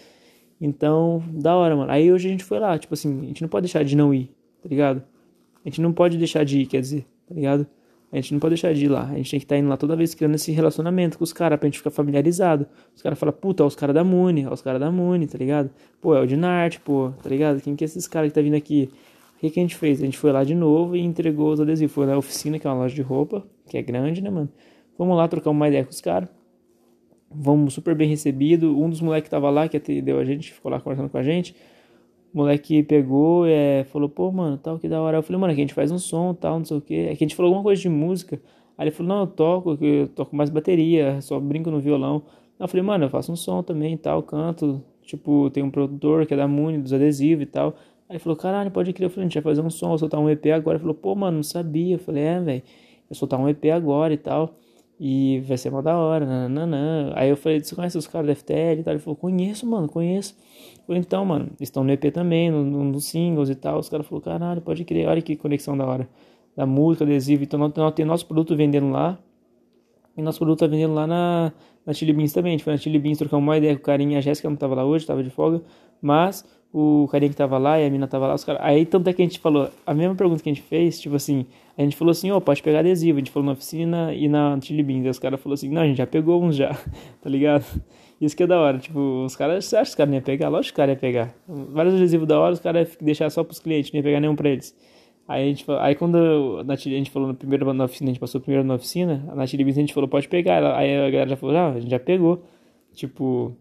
Então, 0.60 1.22
da 1.32 1.56
hora, 1.56 1.74
mano. 1.74 1.90
Aí 1.90 2.12
hoje 2.12 2.28
a 2.28 2.30
gente 2.30 2.44
foi 2.44 2.58
lá, 2.58 2.78
tipo 2.78 2.94
assim, 2.94 3.22
a 3.22 3.26
gente 3.26 3.42
não 3.42 3.48
pode 3.48 3.64
deixar 3.64 3.82
de 3.82 3.96
não 3.96 4.12
ir, 4.12 4.30
tá 4.62 4.68
ligado? 4.68 5.02
A 5.64 5.68
gente 5.68 5.80
não 5.80 5.92
pode 5.92 6.18
deixar 6.18 6.44
de 6.44 6.60
ir, 6.60 6.66
quer 6.66 6.80
dizer, 6.80 7.06
tá 7.26 7.34
ligado? 7.34 7.66
A 8.12 8.16
gente 8.16 8.32
não 8.32 8.40
pode 8.40 8.54
deixar 8.54 8.74
de 8.74 8.84
ir 8.84 8.88
lá. 8.88 9.04
A 9.04 9.16
gente 9.16 9.30
tem 9.30 9.38
que 9.38 9.44
estar 9.44 9.54
tá 9.54 9.58
indo 9.58 9.68
lá 9.68 9.76
toda 9.76 9.94
vez 9.94 10.14
criando 10.14 10.34
esse 10.34 10.50
relacionamento 10.50 11.16
com 11.16 11.22
os 11.22 11.32
caras 11.32 11.58
pra 11.58 11.68
gente 11.68 11.78
ficar 11.78 11.90
familiarizado. 11.90 12.66
Os 12.94 13.02
caras 13.02 13.18
falam, 13.18 13.32
puta, 13.32 13.64
os 13.64 13.76
caras 13.76 13.94
da 13.94 14.02
Muni, 14.02 14.46
ó, 14.46 14.52
os 14.52 14.60
caras 14.60 14.80
da 14.80 14.90
Muni, 14.90 15.28
tá 15.28 15.38
ligado? 15.38 15.70
Pô, 16.00 16.14
é 16.14 16.20
o 16.20 16.26
Dinarte, 16.26 16.80
pô, 16.80 17.12
tá 17.22 17.28
ligado? 17.28 17.60
Quem 17.60 17.76
que 17.76 17.84
é 17.84 17.86
esses 17.86 18.08
caras 18.08 18.30
que 18.30 18.34
tá 18.34 18.42
vindo 18.42 18.56
aqui? 18.56 18.90
O 19.40 19.42
que, 19.42 19.48
que 19.48 19.58
a 19.58 19.62
gente 19.62 19.74
fez? 19.74 20.02
A 20.02 20.04
gente 20.04 20.18
foi 20.18 20.30
lá 20.32 20.44
de 20.44 20.54
novo 20.54 20.94
e 20.94 21.00
entregou 21.00 21.50
os 21.50 21.58
adesivos. 21.58 21.94
Foi 21.94 22.04
na 22.04 22.14
oficina, 22.14 22.58
que 22.58 22.66
é 22.66 22.70
uma 22.70 22.76
loja 22.76 22.94
de 22.94 23.00
roupa, 23.00 23.42
que 23.66 23.78
é 23.78 23.80
grande, 23.80 24.20
né, 24.20 24.28
mano? 24.28 24.50
Vamos 24.98 25.16
lá 25.16 25.26
trocar 25.28 25.48
uma 25.48 25.66
ideia 25.66 25.82
com 25.82 25.90
os 25.90 26.00
caras. 26.02 26.28
Vamos 27.30 27.72
super 27.72 27.94
bem 27.94 28.06
recebido. 28.06 28.78
Um 28.78 28.90
dos 28.90 29.00
moleques 29.00 29.28
que 29.28 29.30
tava 29.30 29.48
lá, 29.48 29.66
que 29.66 29.78
atendeu 29.78 30.18
a 30.18 30.24
gente, 30.26 30.52
ficou 30.52 30.70
lá 30.70 30.78
conversando 30.78 31.08
com 31.08 31.16
a 31.16 31.22
gente. 31.22 31.56
O 32.34 32.36
moleque 32.36 32.82
pegou 32.82 33.46
e 33.46 33.50
é, 33.50 33.84
falou, 33.84 34.10
pô, 34.10 34.30
mano, 34.30 34.58
tal, 34.58 34.78
que 34.78 34.86
da 34.86 35.00
hora. 35.00 35.16
Eu 35.16 35.22
falei, 35.22 35.40
mano, 35.40 35.52
aqui 35.54 35.62
a 35.62 35.64
gente 35.64 35.72
faz 35.72 35.90
um 35.90 35.96
som, 35.96 36.34
tal, 36.34 36.58
não 36.58 36.64
sei 36.66 36.76
o 36.76 36.80
quê. 36.82 37.08
Aqui 37.10 37.24
a 37.24 37.26
gente 37.26 37.34
falou 37.34 37.48
alguma 37.48 37.62
coisa 37.62 37.80
de 37.80 37.88
música. 37.88 38.38
Aí 38.76 38.88
ele 38.88 38.90
falou, 38.90 39.08
não, 39.08 39.20
eu 39.20 39.26
toco, 39.26 39.78
eu 39.82 40.06
toco 40.08 40.36
mais 40.36 40.50
bateria, 40.50 41.18
só 41.22 41.40
brinco 41.40 41.70
no 41.70 41.80
violão. 41.80 42.24
Eu 42.58 42.68
falei, 42.68 42.84
mano, 42.84 43.06
eu 43.06 43.08
faço 43.08 43.32
um 43.32 43.36
som 43.36 43.62
também, 43.62 43.96
tal, 43.96 44.22
canto. 44.22 44.84
Tipo, 45.00 45.48
tem 45.48 45.62
um 45.62 45.70
produtor 45.70 46.26
que 46.26 46.34
é 46.34 46.36
da 46.36 46.46
Muni, 46.46 46.76
dos 46.76 46.92
adesivos 46.92 47.44
e 47.44 47.46
tal. 47.46 47.74
Aí 48.10 48.18
falou, 48.18 48.36
caralho, 48.36 48.72
pode 48.72 48.92
crer. 48.92 49.06
Eu 49.06 49.10
falei, 49.10 49.26
a 49.26 49.28
gente 49.28 49.40
vai 49.40 49.54
fazer 49.54 49.64
um 49.64 49.70
som, 49.70 49.96
soltar 49.96 50.18
um 50.18 50.28
EP 50.28 50.46
agora. 50.46 50.76
Ele 50.76 50.80
falou, 50.80 50.96
pô, 50.96 51.14
mano, 51.14 51.36
não 51.36 51.42
sabia. 51.44 51.94
Eu 51.94 51.98
falei, 52.00 52.24
é, 52.24 52.40
velho, 52.40 52.62
eu 53.08 53.14
soltar 53.14 53.38
um 53.38 53.48
EP 53.48 53.66
agora 53.66 54.12
e 54.12 54.16
tal. 54.16 54.56
E 54.98 55.40
vai 55.46 55.56
ser 55.56 55.70
mó 55.70 55.80
da 55.80 55.96
hora, 55.96 56.26
nananã. 56.26 57.12
Aí 57.14 57.30
eu 57.30 57.36
falei, 57.36 57.62
você 57.62 57.72
conhece 57.72 57.96
os 57.96 58.08
caras 58.08 58.26
da 58.26 58.34
FTL 58.34 58.80
e 58.80 58.82
tal? 58.82 58.94
Ele 58.94 59.00
falou, 59.00 59.16
conheço, 59.16 59.64
mano, 59.64 59.88
conheço. 59.88 60.36
Eu 60.78 60.86
falei, 60.86 61.00
então, 61.00 61.24
mano, 61.24 61.50
estão 61.60 61.84
no 61.84 61.92
EP 61.92 62.12
também, 62.12 62.50
nos 62.50 62.66
no, 62.66 62.82
no 62.82 63.00
singles 63.00 63.48
e 63.48 63.54
tal. 63.54 63.78
Os 63.78 63.88
caras 63.88 64.04
falaram, 64.04 64.24
caralho, 64.24 64.60
pode 64.60 64.84
crer, 64.84 65.06
olha 65.08 65.22
que 65.22 65.36
conexão 65.36 65.78
da 65.78 65.86
hora. 65.86 66.08
Da 66.56 66.66
música, 66.66 67.04
adesivo. 67.04 67.44
Então, 67.44 67.60
nós 67.60 67.94
tem 67.94 68.04
nosso 68.04 68.26
produto 68.26 68.56
vendendo 68.56 68.90
lá. 68.90 69.16
E 70.16 70.20
nosso 70.20 70.40
produto 70.40 70.58
tá 70.58 70.66
vendendo 70.66 70.94
lá 70.94 71.06
na, 71.06 71.52
na 71.86 71.92
Chili 71.92 72.12
Beans 72.12 72.32
também. 72.32 72.50
A 72.50 72.54
gente 72.54 72.64
foi 72.64 72.72
na 72.72 72.76
Chili 72.76 72.98
Beans 72.98 73.18
trocar 73.18 73.36
uma 73.36 73.56
ideia 73.56 73.76
com 73.76 73.82
o 73.82 73.84
carinha. 73.84 74.18
A 74.18 74.20
Jéssica 74.20 74.50
não 74.50 74.56
tava 74.56 74.74
lá 74.74 74.84
hoje, 74.84 75.06
tava 75.06 75.22
de 75.22 75.30
folga. 75.30 75.62
Mas 76.02 76.44
o 76.72 77.08
carinha 77.10 77.30
que 77.30 77.36
tava 77.36 77.58
lá 77.58 77.80
e 77.80 77.86
a 77.86 77.90
mina 77.90 78.06
tava 78.06 78.26
lá, 78.26 78.34
os 78.34 78.44
caras. 78.44 78.62
Aí 78.64 78.86
tanto 78.86 79.08
é 79.08 79.12
que 79.12 79.22
a 79.22 79.24
gente 79.24 79.40
falou, 79.40 79.68
a 79.86 79.92
mesma 79.92 80.14
pergunta 80.14 80.42
que 80.42 80.48
a 80.48 80.52
gente 80.52 80.62
fez, 80.62 81.00
tipo 81.00 81.16
assim, 81.16 81.46
a 81.76 81.82
gente 81.82 81.96
falou 81.96 82.12
assim, 82.12 82.30
ó, 82.30 82.36
oh, 82.36 82.40
pode 82.40 82.62
pegar 82.62 82.80
adesivo. 82.80 83.18
A 83.18 83.20
gente 83.20 83.30
falou 83.30 83.46
na 83.46 83.52
oficina 83.52 84.14
e 84.14 84.28
na 84.28 84.58
Chili 84.60 84.82
Beans. 84.82 85.04
Aí 85.04 85.10
os 85.10 85.18
caras 85.18 85.40
falaram 85.40 85.54
assim, 85.54 85.68
não, 85.68 85.82
a 85.82 85.86
gente 85.86 85.96
já 85.96 86.06
pegou 86.06 86.42
uns 86.42 86.56
já, 86.56 86.70
tá 87.20 87.28
ligado? 87.28 87.64
Isso 88.20 88.36
que 88.36 88.42
é 88.42 88.46
da 88.46 88.60
hora, 88.60 88.78
tipo, 88.78 89.24
os 89.24 89.34
caras, 89.34 89.64
você 89.64 89.76
acha 89.76 89.84
que 89.84 89.90
os 89.90 89.94
caras 89.94 90.10
não 90.10 90.18
iam 90.18 90.22
pegar? 90.22 90.48
Lógico 90.50 90.64
que 90.64 90.72
os 90.72 90.76
caras 90.76 90.92
iam 90.92 91.00
pegar. 91.00 91.34
Vários 91.48 91.94
adesivos 91.94 92.28
da 92.28 92.38
hora, 92.38 92.52
os 92.52 92.60
caras 92.60 92.88
iam 92.88 92.98
deixar 93.00 93.30
só 93.30 93.42
pros 93.42 93.58
clientes, 93.58 93.90
não 93.92 93.98
ia 93.98 94.04
pegar 94.04 94.20
nenhum 94.20 94.36
pra 94.36 94.50
eles. 94.50 94.76
Aí 95.26 95.44
a 95.44 95.46
gente 95.46 95.64
aí 95.78 95.94
quando 95.94 96.62
na, 96.64 96.74
a 96.74 96.76
gente 96.76 97.10
falou 97.10 97.28
no 97.28 97.34
primeiro 97.34 97.72
na 97.72 97.84
oficina, 97.84 98.10
a 98.10 98.12
gente 98.12 98.20
passou 98.20 98.40
primeiro 98.40 98.66
na 98.66 98.74
oficina, 98.74 99.24
na 99.34 99.46
Chili 99.46 99.64
Beans 99.64 99.78
a 99.78 99.80
gente 99.80 99.94
falou, 99.94 100.08
pode 100.08 100.28
pegar. 100.28 100.76
Aí 100.76 100.96
a 100.96 101.08
galera 101.08 101.30
já 101.30 101.36
falou, 101.36 101.56
ah, 101.56 101.68
a 101.70 101.80
gente 101.80 101.90
já 101.90 102.00
pegou. 102.00 102.42
Tipo, 102.92 103.56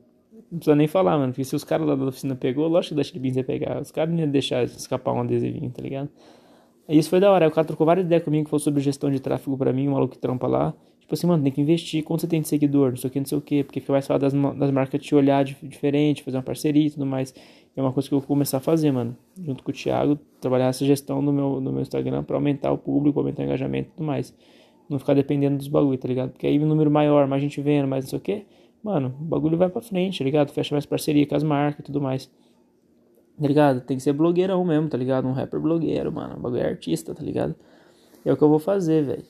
não 0.51 0.58
precisa 0.60 0.75
nem 0.75 0.88
falar, 0.88 1.18
mano. 1.18 1.32
Porque 1.32 1.44
se 1.44 1.56
os 1.56 1.63
caras 1.63 1.88
lá 1.88 1.96
da 1.96 2.06
oficina 2.06 2.36
pegou, 2.36 2.68
lógico 2.68 2.96
que 2.96 2.98
da 2.98 3.03
Chili 3.03 3.20
Beans 3.20 3.38
ia 3.38 3.44
pegar. 3.44 3.82
Os 3.82 3.91
caras 3.91 4.13
não 4.13 4.20
iam 4.20 4.29
deixar 4.29 4.63
escapar 4.63 5.13
um 5.13 5.22
adesivinho, 5.22 5.70
tá 5.70 5.82
ligado? 5.82 6.10
E 6.88 6.98
isso 6.98 7.10
foi 7.10 7.20
da 7.20 7.32
hora. 7.32 7.46
Aí 7.46 7.51
o 7.51 7.53
cara 7.53 7.65
trocou 7.65 7.86
várias 7.86 8.06
ideias 8.06 8.24
comigo, 8.24 8.50
falou 8.50 8.60
sobre 8.60 8.82
gestão 8.82 9.12
de 9.12 9.20
tráfego 9.20 9.56
pra 9.58 9.72
mim, 9.72 9.88
o 9.88 9.91
maluco 9.91 10.13
que 10.13 10.20
trampa 10.20 10.48
lá. 10.48 10.74
Tipo 11.00 11.13
assim, 11.13 11.27
mano, 11.27 11.44
tem 11.44 11.51
que 11.51 11.62
investir. 11.62 12.03
Quanto 12.03 12.22
você 12.22 12.27
tem 12.27 12.41
de 12.41 12.48
seguidor? 12.48 12.89
Não 12.89 12.98
sei 12.98 13.10
o 13.10 13.12
que, 13.12 13.20
não 13.20 13.25
sei 13.25 13.38
o 13.38 13.41
que. 13.41 13.63
Porque 13.63 13.79
fica 13.79 13.94
mais 13.94 14.08
fácil 14.08 14.20
das, 14.20 14.58
das 14.58 14.72
marcas 14.72 15.01
te 15.01 15.13
olhar 15.13 15.44
de, 15.44 15.56
diferente, 15.63 16.24
fazer 16.24 16.38
uma 16.38 16.44
parceria 16.44 16.88
e 16.88 16.91
tudo 16.91 17.06
mais. 17.06 17.32
E 17.75 17.79
é 17.79 17.82
uma 17.82 17.94
coisa 17.94 18.10
que 18.10 18.15
eu 18.15 18.20
vou 18.20 18.27
começar 18.27 18.58
a 18.58 18.60
fazer, 18.60 18.91
mano. 18.91 19.15
Junto 19.39 19.63
com 19.63 19.70
o 19.70 19.74
Thiago, 19.74 20.18
trabalhar 20.41 20.68
essa 20.68 20.84
gestão 20.84 21.22
no 21.22 21.32
meu, 21.32 21.62
no 21.62 21.72
meu 21.72 21.82
Instagram 21.82 22.24
pra 22.24 22.38
aumentar 22.38 22.72
o 22.72 22.77
público, 22.77 23.20
aumentar 23.20 23.44
o 23.44 23.46
engajamento 23.46 23.89
e 23.89 23.91
tudo 23.91 24.06
mais. 24.06 24.34
Não 24.89 24.98
ficar 24.98 25.13
dependendo 25.13 25.58
dos 25.58 25.68
bagulho, 25.68 25.98
tá 25.98 26.08
ligado? 26.08 26.32
Porque 26.32 26.48
aí 26.48 26.58
o 26.58 26.65
número 26.65 26.89
maior, 26.89 27.27
mais 27.27 27.41
gente 27.41 27.62
vendo, 27.62 27.88
mais 27.88 28.06
não 28.06 28.10
sei 28.10 28.18
o 28.18 28.22
que 28.22 28.46
mano, 28.83 29.15
o 29.19 29.24
bagulho 29.24 29.57
vai 29.57 29.69
pra 29.69 29.81
frente, 29.81 30.19
tá 30.19 30.24
ligado? 30.24 30.51
Fecha 30.51 30.74
mais 30.74 30.86
parceria 30.86 31.25
com 31.27 31.36
as 31.36 31.43
marcas 31.43 31.81
e 31.81 31.83
tudo 31.83 32.01
mais. 32.01 32.29
Tá 33.39 33.48
ligado? 33.48 33.81
Tem 33.81 33.95
que 33.95 34.03
ser 34.03 34.13
blogueirão 34.13 34.63
mesmo, 34.65 34.89
tá 34.89 34.98
ligado? 34.98 35.27
Um 35.27 35.31
rapper 35.31 35.59
blogueiro, 35.59 36.12
mano. 36.12 36.36
O 36.36 36.39
bagulho 36.39 36.62
é 36.62 36.67
artista, 36.67 37.15
tá 37.15 37.24
ligado? 37.24 37.55
É 38.25 38.33
o 38.33 38.38
que 38.38 38.43
eu 38.43 38.50
vou 38.50 38.59
fazer, 38.59 39.03
velho. 39.03 39.24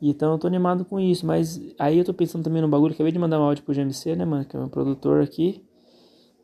Então 0.00 0.32
eu 0.32 0.38
tô 0.38 0.46
animado 0.46 0.84
com 0.84 0.98
isso, 0.98 1.24
mas 1.24 1.60
aí 1.78 1.98
eu 1.98 2.04
tô 2.04 2.12
pensando 2.12 2.42
também 2.42 2.60
no 2.62 2.68
bagulho. 2.68 2.94
Acabei 2.94 3.12
de 3.12 3.18
mandar 3.18 3.38
um 3.38 3.44
áudio 3.44 3.62
pro 3.62 3.74
GMC, 3.74 4.16
né, 4.16 4.24
mano? 4.24 4.44
Que 4.44 4.56
é 4.56 4.58
meu 4.58 4.68
produtor 4.68 5.22
aqui. 5.22 5.62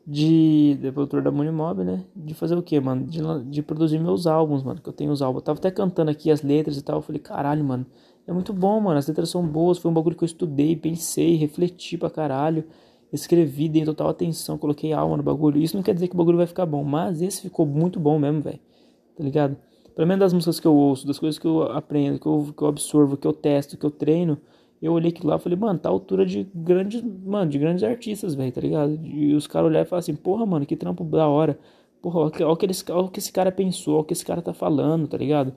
De, 0.07 0.78
de 0.81 0.93
produtor 0.93 1.23
da 1.23 1.31
Mob, 1.31 1.85
né? 1.85 2.05
De 2.14 2.35
fazer 2.35 2.57
o 2.57 2.62
que, 2.62 2.78
mano? 2.81 3.05
De, 3.07 3.21
de 3.50 3.62
produzir 3.62 3.99
meus 3.99 4.26
álbuns, 4.26 4.62
mano. 4.62 4.81
Que 4.81 4.88
eu 4.88 4.93
tenho 4.93 5.11
os 5.11 5.21
álbuns. 5.21 5.43
Eu 5.43 5.45
tava 5.45 5.59
até 5.59 5.71
cantando 5.71 6.11
aqui 6.11 6.31
as 6.31 6.43
letras 6.43 6.76
e 6.76 6.83
tal. 6.83 6.97
Eu 6.97 7.02
falei, 7.02 7.21
caralho, 7.21 7.64
mano. 7.64 7.85
É 8.28 8.32
muito 8.32 8.52
bom, 8.52 8.80
mano. 8.80 8.99
As 8.99 9.08
letras 9.08 9.30
são 9.30 9.47
boas. 9.47 9.78
Foi 9.78 9.90
um 9.90 9.94
bagulho 9.94 10.16
que 10.16 10.23
eu 10.25 10.26
estudei, 10.26 10.76
pensei, 10.76 11.37
refleti 11.37 11.97
pra 11.99 12.11
caralho. 12.11 12.64
Escrevi, 13.12 13.68
dei 13.70 13.85
total 13.87 14.08
atenção, 14.11 14.58
coloquei 14.58 14.92
alma 14.92 15.16
no 15.16 15.23
bagulho. 15.23 15.58
Isso 15.61 15.76
não 15.76 15.82
quer 15.82 15.94
dizer 15.94 16.08
que 16.08 16.14
o 16.14 16.18
bagulho 16.18 16.37
vai 16.37 16.47
ficar 16.47 16.66
bom, 16.66 16.85
mas 16.85 17.23
esse 17.23 17.40
ficou 17.42 17.64
muito 17.66 17.99
bom 17.99 18.18
mesmo, 18.18 18.42
velho. 18.42 18.61
Tá 19.16 19.25
ligado? 19.25 19.56
Pelo 19.97 20.06
menos 20.08 20.20
das 20.20 20.32
músicas 20.35 20.61
que 20.61 20.66
eu 20.66 20.75
ouço, 20.75 21.06
das 21.06 21.18
coisas 21.18 21.38
que 21.38 21.47
eu 21.47 21.62
aprendo, 21.73 22.20
que 22.20 22.26
eu, 22.26 22.54
que 22.56 22.62
eu 22.62 22.68
absorvo, 22.68 23.16
que 23.16 23.26
eu 23.26 23.32
testo, 23.32 23.78
que 23.78 23.87
eu 23.87 23.90
treino, 23.90 24.38
Eu 24.80 24.92
olhei 24.92 25.11
aquilo 25.11 25.28
lá 25.30 25.37
e 25.37 25.40
falei, 25.40 25.58
mano, 25.58 25.78
tá 25.78 25.88
a 25.88 25.92
altura 25.92 26.25
de 26.26 26.44
grandes, 26.54 27.02
mano, 27.02 27.50
de 27.50 27.58
grandes 27.58 27.82
artistas, 27.85 28.35
velho, 28.35 28.52
tá 28.52 28.61
ligado? 28.61 28.94
E 29.04 29.35
os 29.35 29.47
caras 29.49 29.68
olharam 29.68 29.87
e 29.87 29.88
falaram 29.88 30.00
assim, 30.00 30.16
porra, 30.16 30.47
mano, 30.47 30.66
que 30.66 30.76
trampo 30.76 31.04
da 31.04 31.28
hora. 31.28 31.58
Porra, 32.00 32.20
olha 32.20 32.49
o 32.49 32.56
que, 32.56 32.66
que 33.12 33.18
esse 33.18 33.32
cara 33.32 33.50
pensou, 33.50 33.94
olha 33.94 34.02
o 34.02 34.04
que 34.04 34.12
esse 34.12 34.25
cara 34.25 34.40
tá 34.40 34.54
falando, 34.54 35.08
tá 35.08 35.16
ligado? 35.18 35.52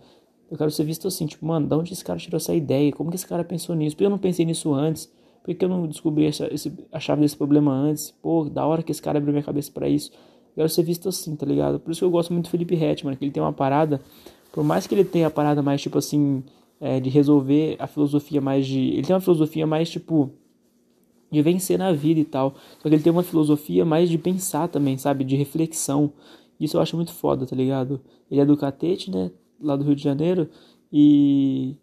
Eu 0.51 0.57
quero 0.57 0.69
ser 0.69 0.83
visto 0.83 1.07
assim, 1.07 1.25
tipo, 1.25 1.45
mano, 1.45 1.65
da 1.65 1.77
onde 1.77 1.93
esse 1.93 2.03
cara 2.03 2.19
tirou 2.19 2.35
essa 2.35 2.53
ideia? 2.53 2.91
Como 2.91 3.09
que 3.09 3.15
esse 3.15 3.25
cara 3.25 3.41
pensou 3.41 3.73
nisso? 3.73 3.95
Por 3.95 3.99
que 4.01 4.05
eu 4.05 4.09
não 4.09 4.17
pensei 4.17 4.45
nisso 4.45 4.73
antes? 4.73 5.09
Por 5.41 5.55
que 5.55 5.63
eu 5.63 5.69
não 5.69 5.87
descobri 5.87 6.25
essa, 6.25 6.53
esse, 6.53 6.71
a 6.91 6.99
chave 6.99 7.21
desse 7.21 7.37
problema 7.37 7.71
antes? 7.71 8.11
Pô, 8.21 8.43
da 8.43 8.65
hora 8.65 8.83
que 8.83 8.91
esse 8.91 9.01
cara 9.01 9.17
abriu 9.17 9.31
minha 9.31 9.45
cabeça 9.45 9.71
para 9.71 9.87
isso. 9.87 10.11
Eu 10.11 10.55
quero 10.55 10.69
ser 10.69 10.83
visto 10.83 11.07
assim, 11.07 11.37
tá 11.37 11.45
ligado? 11.45 11.79
Por 11.79 11.91
isso 11.91 12.01
que 12.01 12.05
eu 12.05 12.11
gosto 12.11 12.33
muito 12.33 12.47
do 12.47 12.51
Felipe 12.51 12.75
Rett, 12.75 13.05
mano, 13.05 13.15
que 13.15 13.23
ele 13.23 13.31
tem 13.31 13.41
uma 13.41 13.53
parada, 13.53 14.01
por 14.51 14.61
mais 14.61 14.85
que 14.85 14.93
ele 14.93 15.05
tenha 15.05 15.27
a 15.27 15.31
parada 15.31 15.61
mais, 15.61 15.81
tipo 15.81 15.97
assim, 15.97 16.43
é, 16.81 16.99
de 16.99 17.09
resolver 17.09 17.77
a 17.79 17.87
filosofia 17.87 18.41
mais 18.41 18.67
de. 18.67 18.89
Ele 18.89 19.03
tem 19.03 19.15
uma 19.15 19.21
filosofia 19.21 19.65
mais, 19.65 19.89
tipo, 19.89 20.31
de 21.31 21.41
vencer 21.41 21.79
na 21.79 21.93
vida 21.93 22.19
e 22.19 22.25
tal. 22.25 22.55
Só 22.81 22.89
que 22.89 22.95
ele 22.95 23.01
tem 23.01 23.13
uma 23.13 23.23
filosofia 23.23 23.85
mais 23.85 24.09
de 24.09 24.17
pensar 24.17 24.67
também, 24.67 24.97
sabe? 24.97 25.23
De 25.23 25.37
reflexão. 25.37 26.11
Isso 26.59 26.75
eu 26.75 26.81
acho 26.81 26.97
muito 26.97 27.13
foda, 27.13 27.45
tá 27.45 27.55
ligado? 27.55 28.01
Ele 28.29 28.41
é 28.41 28.45
do 28.45 28.57
Catete, 28.57 29.09
né? 29.09 29.31
Lá 29.61 29.75
do 29.75 29.83
Rio 29.83 29.95
de 29.95 30.03
Janeiro. 30.03 30.49
E. 30.91 31.75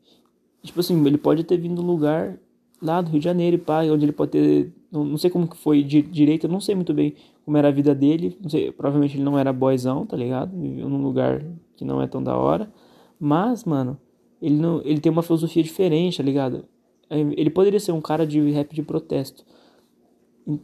Tipo 0.63 0.81
assim, 0.81 1.07
ele 1.07 1.19
pode 1.19 1.45
ter 1.45 1.57
vindo 1.57 1.81
um 1.81 1.87
lugar 1.87 2.39
lá 2.83 3.01
do 3.01 3.11
Rio 3.11 3.21
de 3.21 3.25
Janeiro 3.25 3.59
pá, 3.59 3.85
onde 3.85 4.05
ele 4.05 4.13
pode 4.13 4.33
ter. 4.33 4.73
Não, 4.91 5.05
não 5.05 5.19
sei 5.19 5.31
como 5.31 5.47
que 5.47 5.57
foi 5.57 5.83
de, 5.83 6.03
direito, 6.03 6.47
eu 6.47 6.51
não 6.51 6.61
sei 6.61 6.75
muito 6.75 6.95
bem 6.95 7.15
como 7.45 7.57
era 7.57 7.69
a 7.69 7.73
vida 7.73 7.95
dele. 7.95 8.37
Não 8.41 8.51
sei, 8.51 8.73
provavelmente 8.73 9.17
ele 9.17 9.25
não 9.25 9.39
era 9.39 9.53
boyzão, 9.53 10.07
tá 10.07 10.17
ligado? 10.17 10.57
Viveu 10.59 10.89
num 10.89 11.03
lugar 11.03 11.45
que 11.77 11.85
não 11.85 12.03
é 12.03 12.07
tão 12.07 12.23
da 12.23 12.37
hora. 12.37 12.71
Mas, 13.19 13.65
mano, 13.65 13.99
ele, 14.41 14.57
não, 14.57 14.81
ele 14.85 15.01
tem 15.01 15.11
uma 15.11 15.23
filosofia 15.23 15.63
diferente, 15.63 16.19
tá 16.19 16.23
ligado? 16.23 16.65
Ele 17.11 17.51
poderia 17.51 17.81
ser 17.81 17.93
um 17.93 18.01
cara 18.01 18.27
de 18.27 18.51
rap 18.51 18.75
de 18.75 18.83
protesto. 18.83 19.45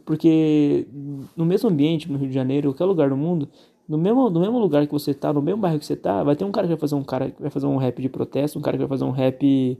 Porque 0.03 0.87
no 1.35 1.45
mesmo 1.45 1.69
ambiente, 1.69 2.11
no 2.11 2.17
Rio 2.17 2.27
de 2.27 2.33
Janeiro, 2.33 2.69
qualquer 2.69 2.85
lugar 2.85 3.09
do 3.09 3.17
mundo, 3.17 3.49
no 3.87 3.97
mesmo, 3.97 4.29
no 4.29 4.39
mesmo 4.39 4.59
lugar 4.59 4.85
que 4.85 4.93
você 4.93 5.13
tá, 5.13 5.31
no 5.31 5.41
mesmo 5.41 5.61
bairro 5.61 5.79
que 5.79 5.85
você 5.85 5.95
tá, 5.95 6.23
vai 6.23 6.35
ter 6.35 6.43
um 6.43 6.51
cara 6.51 6.67
que 6.67 6.73
vai 6.73 6.79
fazer 6.79 6.95
um 6.95 7.03
cara 7.03 7.33
vai 7.39 7.49
fazer 7.49 7.67
um 7.67 7.77
rap 7.77 8.01
de 8.01 8.09
protesto, 8.09 8.57
um 8.57 8.61
cara 8.61 8.77
que 8.77 8.83
vai 8.83 8.89
fazer 8.89 9.03
um 9.03 9.11
rap 9.11 9.77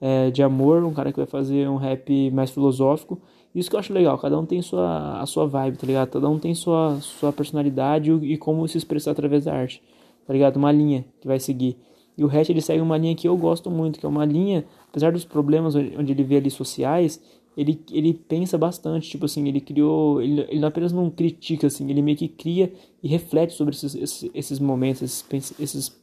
é, 0.00 0.30
de 0.30 0.42
amor, 0.42 0.84
um 0.84 0.92
cara 0.92 1.12
que 1.12 1.18
vai 1.18 1.26
fazer 1.26 1.68
um 1.68 1.76
rap 1.76 2.30
mais 2.30 2.50
filosófico. 2.50 3.20
Isso 3.54 3.70
que 3.70 3.76
eu 3.76 3.80
acho 3.80 3.92
legal, 3.92 4.18
cada 4.18 4.38
um 4.38 4.44
tem 4.44 4.60
sua, 4.60 5.20
a 5.20 5.26
sua 5.26 5.46
vibe, 5.46 5.78
tá 5.78 5.86
ligado? 5.86 6.10
Cada 6.10 6.28
um 6.28 6.38
tem 6.38 6.54
sua, 6.54 6.98
sua 7.00 7.32
personalidade 7.32 8.12
e 8.12 8.36
como 8.36 8.66
se 8.66 8.76
expressar 8.76 9.12
através 9.12 9.44
da 9.44 9.54
arte, 9.54 9.80
tá 10.26 10.32
ligado? 10.32 10.56
Uma 10.56 10.72
linha 10.72 11.04
que 11.20 11.28
vai 11.28 11.38
seguir. 11.38 11.76
E 12.18 12.24
o 12.24 12.28
Hatch 12.28 12.50
ele 12.50 12.60
segue 12.60 12.80
uma 12.80 12.96
linha 12.96 13.14
que 13.14 13.26
eu 13.26 13.36
gosto 13.36 13.70
muito, 13.70 13.98
que 13.98 14.06
é 14.06 14.08
uma 14.08 14.24
linha, 14.24 14.64
apesar 14.88 15.12
dos 15.12 15.24
problemas 15.24 15.74
onde 15.74 16.12
ele 16.12 16.22
vê 16.22 16.36
ali 16.36 16.50
sociais, 16.50 17.20
ele, 17.56 17.80
ele 17.90 18.14
pensa 18.14 18.58
bastante, 18.58 19.08
tipo 19.08 19.26
assim, 19.26 19.46
ele 19.48 19.60
criou, 19.60 20.20
ele, 20.20 20.46
ele 20.48 20.64
apenas 20.64 20.92
não 20.92 21.10
critica, 21.10 21.66
assim, 21.66 21.88
ele 21.88 22.02
meio 22.02 22.16
que 22.16 22.28
cria 22.28 22.72
e 23.02 23.08
reflete 23.08 23.54
sobre 23.54 23.74
esses, 23.74 23.94
esses, 23.94 24.30
esses 24.34 24.58
momentos, 24.58 25.02
esses, 25.02 25.60
esses, 25.60 26.00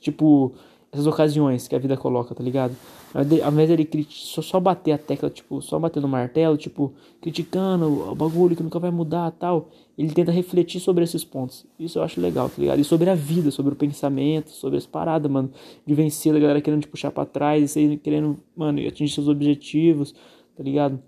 tipo, 0.00 0.52
essas 0.92 1.06
ocasiões 1.06 1.68
que 1.68 1.76
a 1.76 1.78
vida 1.78 1.96
coloca, 1.96 2.34
tá 2.34 2.42
ligado? 2.42 2.74
Ao 3.14 3.52
invés 3.52 3.68
dele 3.68 3.88
só, 4.08 4.42
só 4.42 4.58
bater 4.58 4.92
a 4.92 4.98
tecla, 4.98 5.30
tipo, 5.30 5.62
só 5.62 5.78
bater 5.78 6.00
no 6.00 6.08
martelo, 6.08 6.56
tipo, 6.56 6.92
criticando 7.20 8.10
o 8.10 8.14
bagulho 8.14 8.56
que 8.56 8.62
nunca 8.62 8.78
vai 8.78 8.90
mudar 8.90 9.30
tal, 9.32 9.68
ele 9.96 10.10
tenta 10.12 10.32
refletir 10.32 10.80
sobre 10.80 11.04
esses 11.04 11.22
pontos. 11.22 11.64
Isso 11.78 11.98
eu 11.98 12.02
acho 12.02 12.20
legal, 12.20 12.48
tá 12.48 12.56
ligado? 12.58 12.80
E 12.80 12.84
sobre 12.84 13.08
a 13.08 13.14
vida, 13.14 13.52
sobre 13.52 13.72
o 13.72 13.76
pensamento, 13.76 14.50
sobre 14.50 14.78
as 14.78 14.86
paradas, 14.86 15.30
mano, 15.30 15.50
de 15.86 15.94
vencer, 15.94 16.34
a 16.34 16.38
galera 16.38 16.60
querendo 16.60 16.82
te 16.82 16.88
puxar 16.88 17.12
pra 17.12 17.24
trás, 17.24 17.76
e 17.76 17.96
querendo, 17.96 18.36
mano, 18.56 18.80
atingir 18.86 19.14
seus 19.14 19.28
objetivos, 19.28 20.14
tá 20.60 20.64
ligado? 20.64 21.02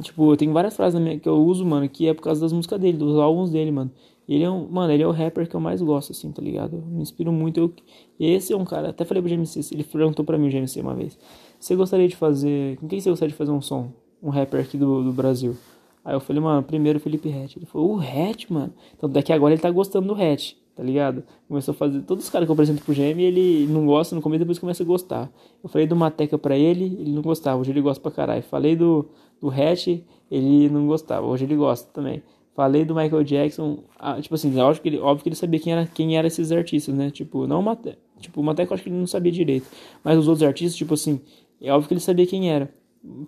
Tipo, 0.00 0.32
eu 0.32 0.36
tenho 0.36 0.52
várias 0.52 0.76
frases 0.76 1.00
minha, 1.00 1.18
que 1.18 1.28
eu 1.28 1.34
uso, 1.34 1.66
mano, 1.66 1.88
que 1.88 2.06
é 2.06 2.14
por 2.14 2.22
causa 2.22 2.40
das 2.40 2.52
músicas 2.52 2.78
dele, 2.78 2.96
dos 2.96 3.18
álbuns 3.18 3.50
dele, 3.50 3.72
mano. 3.72 3.90
Ele 4.28 4.44
é 4.44 4.50
um, 4.50 4.68
mano, 4.70 4.92
ele 4.92 5.02
é 5.02 5.06
o 5.08 5.10
rapper 5.10 5.48
que 5.48 5.56
eu 5.56 5.60
mais 5.60 5.82
gosto, 5.82 6.12
assim, 6.12 6.30
tá 6.30 6.40
ligado? 6.40 6.76
Eu 6.76 6.82
me 6.82 7.02
inspiro 7.02 7.32
muito. 7.32 7.58
Eu, 7.58 7.74
esse 8.20 8.52
é 8.52 8.56
um 8.56 8.64
cara, 8.64 8.90
até 8.90 9.04
falei 9.04 9.20
pro 9.20 9.28
GMC, 9.28 9.74
ele 9.74 9.82
perguntou 9.82 10.24
pra 10.24 10.38
mim 10.38 10.46
o 10.46 10.50
GMC 10.52 10.80
uma 10.80 10.94
vez. 10.94 11.18
Você 11.58 11.74
gostaria 11.74 12.06
de 12.06 12.14
fazer. 12.14 12.76
Com 12.76 12.86
quem 12.86 13.00
você 13.00 13.10
gostaria 13.10 13.32
de 13.32 13.36
fazer 13.36 13.50
um 13.50 13.60
som? 13.60 13.90
Um 14.22 14.30
rapper 14.30 14.60
aqui 14.60 14.78
do, 14.78 15.02
do 15.02 15.12
Brasil. 15.12 15.56
Aí 16.04 16.14
eu 16.14 16.20
falei, 16.20 16.40
mano, 16.40 16.62
primeiro 16.62 17.00
Felipe 17.00 17.28
Hatch. 17.28 17.56
Ele 17.56 17.66
falou, 17.66 17.96
o 17.96 18.00
Hatch, 18.00 18.48
mano. 18.48 18.72
Então 18.96 19.10
daqui 19.10 19.32
agora 19.32 19.52
ele 19.52 19.60
tá 19.60 19.70
gostando 19.72 20.06
do 20.06 20.14
Hatch, 20.14 20.52
tá 20.80 20.84
ligado? 20.86 21.22
Começou 21.46 21.72
a 21.72 21.74
fazer. 21.74 22.00
Todos 22.00 22.24
os 22.24 22.30
caras 22.30 22.46
que 22.46 22.50
eu 22.50 22.54
apresento 22.54 22.82
pro 22.82 22.94
GM, 22.94 23.20
ele 23.20 23.66
não 23.66 23.84
gosta 23.84 24.14
no 24.14 24.22
começo, 24.22 24.38
depois 24.38 24.58
começa 24.58 24.82
a 24.82 24.86
gostar. 24.86 25.30
Eu 25.62 25.68
falei 25.68 25.86
do 25.86 25.94
Mateca 25.94 26.38
pra 26.38 26.56
ele, 26.56 26.96
ele 26.98 27.12
não 27.12 27.20
gostava. 27.20 27.60
Hoje 27.60 27.70
ele 27.70 27.82
gosta 27.82 28.02
pra 28.02 28.10
caralho. 28.10 28.42
Falei 28.42 28.74
do, 28.74 29.06
do 29.38 29.50
Hatch, 29.50 29.88
ele 30.30 30.70
não 30.70 30.86
gostava. 30.86 31.26
Hoje 31.26 31.44
ele 31.44 31.54
gosta 31.54 31.86
também. 31.92 32.22
Falei 32.54 32.86
do 32.86 32.94
Michael 32.94 33.22
Jackson, 33.24 33.80
ah, 33.98 34.18
tipo 34.22 34.34
assim, 34.34 34.58
óbvio 34.58 34.82
que, 34.82 34.88
ele, 34.88 34.98
óbvio 34.98 35.22
que 35.22 35.28
ele 35.28 35.36
sabia 35.36 35.60
quem 35.60 35.72
era 35.74 35.86
quem 35.86 36.16
eram 36.16 36.26
esses 36.26 36.50
artistas, 36.50 36.94
né? 36.94 37.10
Tipo, 37.10 37.46
não 37.46 37.60
o 37.60 37.62
Mateca, 37.62 37.98
tipo, 38.18 38.40
o 38.40 38.44
Mateca 38.44 38.72
eu 38.72 38.74
acho 38.74 38.82
que 38.82 38.88
ele 38.88 38.96
não 38.96 39.06
sabia 39.06 39.30
direito. 39.30 39.66
Mas 40.02 40.18
os 40.18 40.28
outros 40.28 40.48
artistas, 40.48 40.74
tipo 40.74 40.94
assim, 40.94 41.20
é 41.60 41.70
óbvio 41.70 41.88
que 41.88 41.94
ele 41.94 42.00
sabia 42.00 42.26
quem 42.26 42.50
era. 42.50 42.72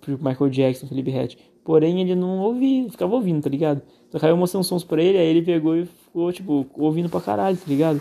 Michael 0.07 0.49
Jackson, 0.49 0.87
Felipe 0.87 1.11
Rett. 1.11 1.37
Porém, 1.63 2.01
ele 2.01 2.15
não 2.15 2.39
ouvia, 2.39 2.89
ficava 2.89 3.13
ouvindo, 3.13 3.43
tá 3.43 3.49
ligado? 3.49 3.83
Então, 4.09 4.19
caiu 4.19 4.35
mostrando 4.35 4.63
sons 4.63 4.83
pra 4.83 5.01
ele, 5.01 5.19
aí 5.19 5.27
ele 5.27 5.41
pegou 5.43 5.77
e 5.77 5.87
ficou, 6.13 6.31
tipo, 6.31 6.67
ouvindo 6.75 7.09
pra 7.09 7.19
caralho, 7.19 7.57
tá 7.57 7.65
ligado? 7.67 7.99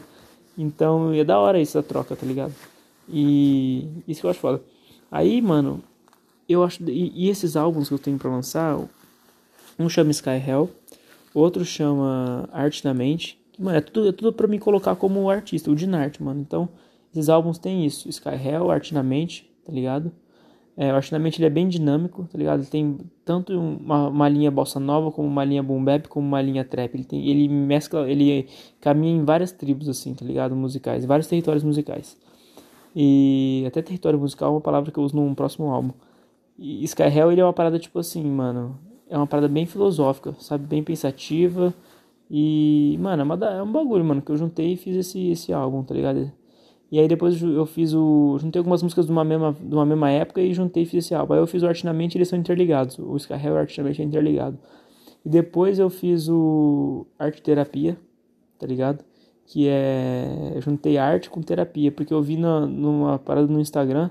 Então, 0.57 1.12
é 1.14 1.25
da 1.25 1.38
hora 1.38 1.59
isso, 1.59 1.78
a 1.78 1.83
troca, 1.83 2.14
tá 2.14 2.26
ligado? 2.26 2.54
E 3.09 3.88
isso 4.07 4.21
que 4.21 4.26
eu 4.26 4.31
acho 4.31 4.38
foda. 4.38 4.62
Aí, 5.11 5.40
mano, 5.40 5.83
eu 6.47 6.62
acho. 6.62 6.83
E, 6.85 7.11
e 7.14 7.31
esses 7.31 7.57
álbuns 7.57 7.88
que 7.88 7.95
eu 7.95 7.99
tenho 7.99 8.19
pra 8.19 8.31
lançar, 8.31 8.78
um 9.78 9.88
chama 9.88 10.11
Sky 10.11 10.31
Hell, 10.47 10.71
Outro 11.35 11.64
chama 11.64 12.49
Arte 12.52 12.85
na 12.85 12.92
Mente. 12.92 13.38
Mano, 13.59 13.78
é 13.78 13.81
tudo, 13.81 14.09
é 14.09 14.12
tudo 14.12 14.33
pra 14.33 14.47
me 14.47 14.59
colocar 14.59 14.95
como 14.97 15.31
artista, 15.31 15.71
o 15.71 15.75
Dinarte, 15.75 16.23
mano. 16.23 16.40
Então, 16.40 16.69
esses 17.11 17.28
álbuns 17.28 17.59
tem 17.59 17.87
isso. 17.87 18.09
Sky 18.09 18.35
Hell, 18.35 18.71
Arte 18.71 18.92
na 18.92 19.02
Mente, 19.02 19.50
tá 19.64 19.73
ligado? 19.73 20.12
É, 20.76 20.91
o 20.93 21.21
Mente 21.21 21.38
ele 21.38 21.47
é 21.47 21.50
bem 21.50 21.69
dinâmico, 21.69 22.26
tá 22.31 22.38
ligado? 22.38 22.61
Ele 22.61 22.69
tem 22.69 22.99
tanto 23.25 23.52
uma, 23.52 24.09
uma 24.09 24.29
linha 24.29 24.50
bossa 24.50 24.81
nova, 24.81 25.11
como 25.11 25.29
uma 25.29 25.45
linha 25.45 25.62
boom 25.62 25.85
bap, 25.85 26.09
como 26.09 26.26
uma 26.26 26.41
linha 26.41 26.64
trap. 26.64 26.95
Ele, 26.95 27.05
tem, 27.05 27.29
ele 27.29 27.47
mescla, 27.49 28.11
ele 28.11 28.49
caminha 28.81 29.14
em 29.14 29.25
várias 29.25 29.52
tribos, 29.52 29.88
assim, 29.88 30.14
tá 30.14 30.25
ligado? 30.25 30.57
Musicais, 30.57 31.05
vários 31.05 31.26
territórios 31.26 31.62
musicais. 31.62 32.17
E 32.97 33.64
até 33.67 33.83
território 33.83 34.19
musical 34.19 34.50
é 34.50 34.52
uma 34.55 34.61
palavra 34.61 34.91
que 34.91 34.99
eu 34.99 35.05
uso 35.05 35.17
num 35.17 35.35
próximo 35.35 35.71
álbum. 35.71 35.93
E 36.59 36.85
Sky 36.85 37.05
Hell 37.05 37.33
ele 37.33 37.41
é 37.41 37.45
uma 37.45 37.52
parada 37.52 37.79
tipo 37.79 37.99
assim, 37.99 38.25
mano 38.25 38.79
é 39.12 39.17
uma 39.17 39.26
parada 39.26 39.47
bem 39.47 39.67
filosófica, 39.67 40.35
sabe? 40.38 40.64
Bem 40.67 40.83
pensativa. 40.83 41.75
E, 42.31 42.97
mano, 42.99 43.21
é, 43.21 43.25
uma, 43.25 43.47
é 43.47 43.62
um 43.62 43.71
bagulho, 43.71 44.02
mano, 44.02 44.23
que 44.23 44.33
eu 44.33 44.37
juntei 44.38 44.73
e 44.73 44.76
fiz 44.76 44.97
esse, 44.97 45.31
esse 45.31 45.52
álbum, 45.52 45.83
tá 45.83 45.95
ligado? 45.95 46.33
E 46.93 47.01
aí 47.01 47.09
depois 47.09 47.41
eu 47.41 47.65
fiz 47.65 47.95
o. 47.95 48.37
Juntei 48.39 48.61
algumas 48.61 48.83
músicas 48.83 49.07
de 49.07 49.13
uma 49.13 49.25
mesma, 49.25 49.57
de 49.59 49.75
uma 49.75 49.87
mesma 49.87 50.11
época 50.11 50.43
e 50.43 50.53
juntei 50.53 50.83
e 50.83 50.87
fiz 50.87 51.07
esse 51.07 51.15
álbum. 51.15 51.33
Aí 51.33 51.41
eu 51.41 51.47
fiz 51.47 51.63
o 51.63 51.67
Artinamente 51.67 52.15
e 52.15 52.19
eles 52.19 52.29
são 52.29 52.39
interligados. 52.39 52.99
O 52.99 53.17
Skyhell 53.17 53.55
e 53.55 53.57
o 53.57 53.59
Artinamente 53.59 54.03
é 54.03 54.05
interligado. 54.05 54.59
E 55.25 55.29
depois 55.31 55.79
eu 55.79 55.89
fiz 55.89 56.29
o 56.29 57.07
Arte 57.19 57.41
Terapia, 57.41 57.97
tá 58.59 58.67
ligado? 58.67 59.03
Que 59.47 59.69
é. 59.69 60.53
Eu 60.55 60.61
juntei 60.61 60.99
arte 60.99 61.31
com 61.31 61.41
terapia, 61.41 61.91
porque 61.91 62.13
eu 62.13 62.21
vi 62.21 62.37
na, 62.37 62.67
numa 62.67 63.19
parada 63.19 63.47
no 63.47 63.59
Instagram. 63.59 64.11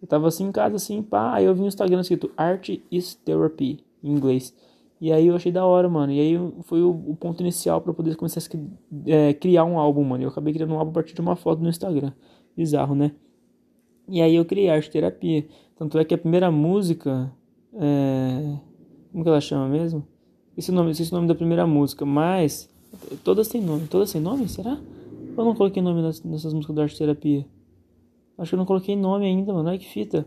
Eu 0.00 0.08
tava 0.08 0.26
assim 0.26 0.44
em 0.46 0.52
casa, 0.52 0.76
assim, 0.76 1.02
pá. 1.02 1.34
Aí 1.34 1.44
eu 1.44 1.54
vi 1.54 1.60
no 1.60 1.66
Instagram 1.66 2.00
escrito 2.00 2.30
Art 2.34 2.70
is 2.90 3.14
Therapy 3.14 3.84
em 4.02 4.10
inglês. 4.10 4.54
E 5.02 5.10
aí 5.10 5.26
eu 5.26 5.34
achei 5.34 5.50
da 5.50 5.66
hora, 5.66 5.88
mano. 5.88 6.12
E 6.12 6.20
aí 6.20 6.52
foi 6.62 6.80
o, 6.80 6.90
o 6.90 7.16
ponto 7.16 7.42
inicial 7.42 7.80
para 7.80 7.92
poder 7.92 8.14
começar 8.14 8.38
a 8.38 9.10
é, 9.10 9.34
criar 9.34 9.64
um 9.64 9.76
álbum, 9.76 10.04
mano. 10.04 10.22
Eu 10.22 10.28
acabei 10.28 10.54
criando 10.54 10.72
um 10.74 10.78
álbum 10.78 10.92
a 10.92 10.94
partir 10.94 11.12
de 11.12 11.20
uma 11.20 11.34
foto 11.34 11.60
no 11.60 11.68
Instagram. 11.68 12.12
Bizarro, 12.56 12.94
né? 12.94 13.10
E 14.08 14.22
aí 14.22 14.36
eu 14.36 14.44
criei 14.44 14.70
arte 14.70 14.88
terapia. 14.88 15.44
Tanto 15.76 15.98
é 15.98 16.04
que 16.04 16.14
a 16.14 16.18
primeira 16.18 16.52
música. 16.52 17.32
É... 17.74 18.58
Como 19.10 19.24
que 19.24 19.28
ela 19.28 19.40
chama 19.40 19.68
mesmo? 19.68 20.06
Esse 20.56 20.70
nome, 20.70 20.92
esse 20.92 21.12
nome 21.12 21.26
da 21.26 21.34
primeira 21.34 21.66
música, 21.66 22.06
mas. 22.06 22.70
Todas 23.24 23.48
têm 23.48 23.60
nome. 23.60 23.88
Todas 23.88 24.12
têm 24.12 24.20
nome? 24.20 24.48
Será? 24.48 24.78
Eu 25.36 25.44
não 25.44 25.56
coloquei 25.56 25.82
nome 25.82 26.00
nessas 26.00 26.54
músicas 26.54 26.76
da 26.76 26.82
arte 26.84 26.96
terapia. 26.96 27.44
Acho 28.38 28.50
que 28.50 28.54
eu 28.54 28.58
não 28.58 28.66
coloquei 28.66 28.94
nome 28.94 29.26
ainda, 29.26 29.52
mano. 29.52 29.68
Olha 29.68 29.78
que 29.78 29.88
fita. 29.88 30.24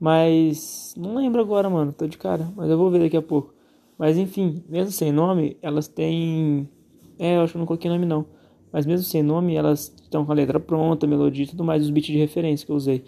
Mas 0.00 0.94
não 0.96 1.16
lembro 1.16 1.38
agora, 1.38 1.68
mano, 1.68 1.92
tô 1.92 2.06
de 2.06 2.16
cara, 2.16 2.50
mas 2.56 2.70
eu 2.70 2.78
vou 2.78 2.90
ver 2.90 3.00
daqui 3.00 3.16
a 3.18 3.22
pouco. 3.22 3.55
Mas 3.98 4.18
enfim, 4.18 4.62
mesmo 4.68 4.90
sem 4.90 5.12
nome, 5.12 5.56
elas 5.62 5.88
têm. 5.88 6.68
É, 7.18 7.36
eu 7.36 7.42
acho 7.42 7.52
que 7.52 7.58
não 7.58 7.66
coloquei 7.66 7.90
nome 7.90 8.04
não. 8.04 8.26
Mas 8.72 8.84
mesmo 8.84 9.04
sem 9.04 9.22
nome, 9.22 9.54
elas 9.54 9.94
estão 10.02 10.26
com 10.26 10.32
a 10.32 10.34
letra 10.34 10.60
pronta, 10.60 11.06
melodia 11.06 11.44
e 11.44 11.48
tudo 11.48 11.64
mais, 11.64 11.82
os 11.82 11.90
beats 11.90 12.12
de 12.12 12.18
referência 12.18 12.66
que 12.66 12.72
eu 12.72 12.76
usei. 12.76 13.04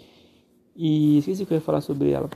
E 0.75 1.19
esqueci 1.19 1.45
que 1.45 1.53
eu 1.53 1.57
ia 1.57 1.61
falar 1.61 1.81
sobre 1.81 2.09
ela. 2.11 2.29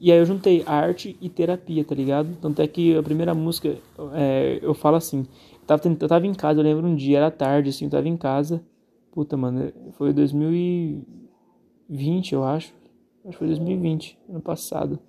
E 0.00 0.12
aí 0.12 0.18
eu 0.18 0.24
juntei 0.24 0.62
arte 0.64 1.16
e 1.20 1.28
terapia, 1.28 1.84
tá 1.84 1.92
ligado? 1.94 2.36
Tanto 2.40 2.62
é 2.62 2.68
que 2.68 2.96
a 2.96 3.02
primeira 3.02 3.34
música, 3.34 3.76
é, 4.14 4.60
eu 4.62 4.72
falo 4.74 4.96
assim, 4.96 5.26
tava, 5.66 5.82
eu 5.88 6.08
tava 6.08 6.24
em 6.26 6.34
casa, 6.34 6.60
eu 6.60 6.64
lembro 6.64 6.86
um 6.86 6.94
dia, 6.94 7.18
era 7.18 7.30
tarde, 7.32 7.70
assim, 7.70 7.86
eu 7.86 7.90
tava 7.90 8.08
em 8.08 8.16
casa. 8.16 8.62
Puta, 9.10 9.36
mano, 9.36 9.72
foi 9.92 10.12
2020, 10.12 12.32
eu 12.32 12.44
acho. 12.44 12.72
Acho 13.24 13.32
que 13.32 13.38
foi 13.38 13.48
2020, 13.48 14.16
ano 14.28 14.40
passado. 14.40 15.00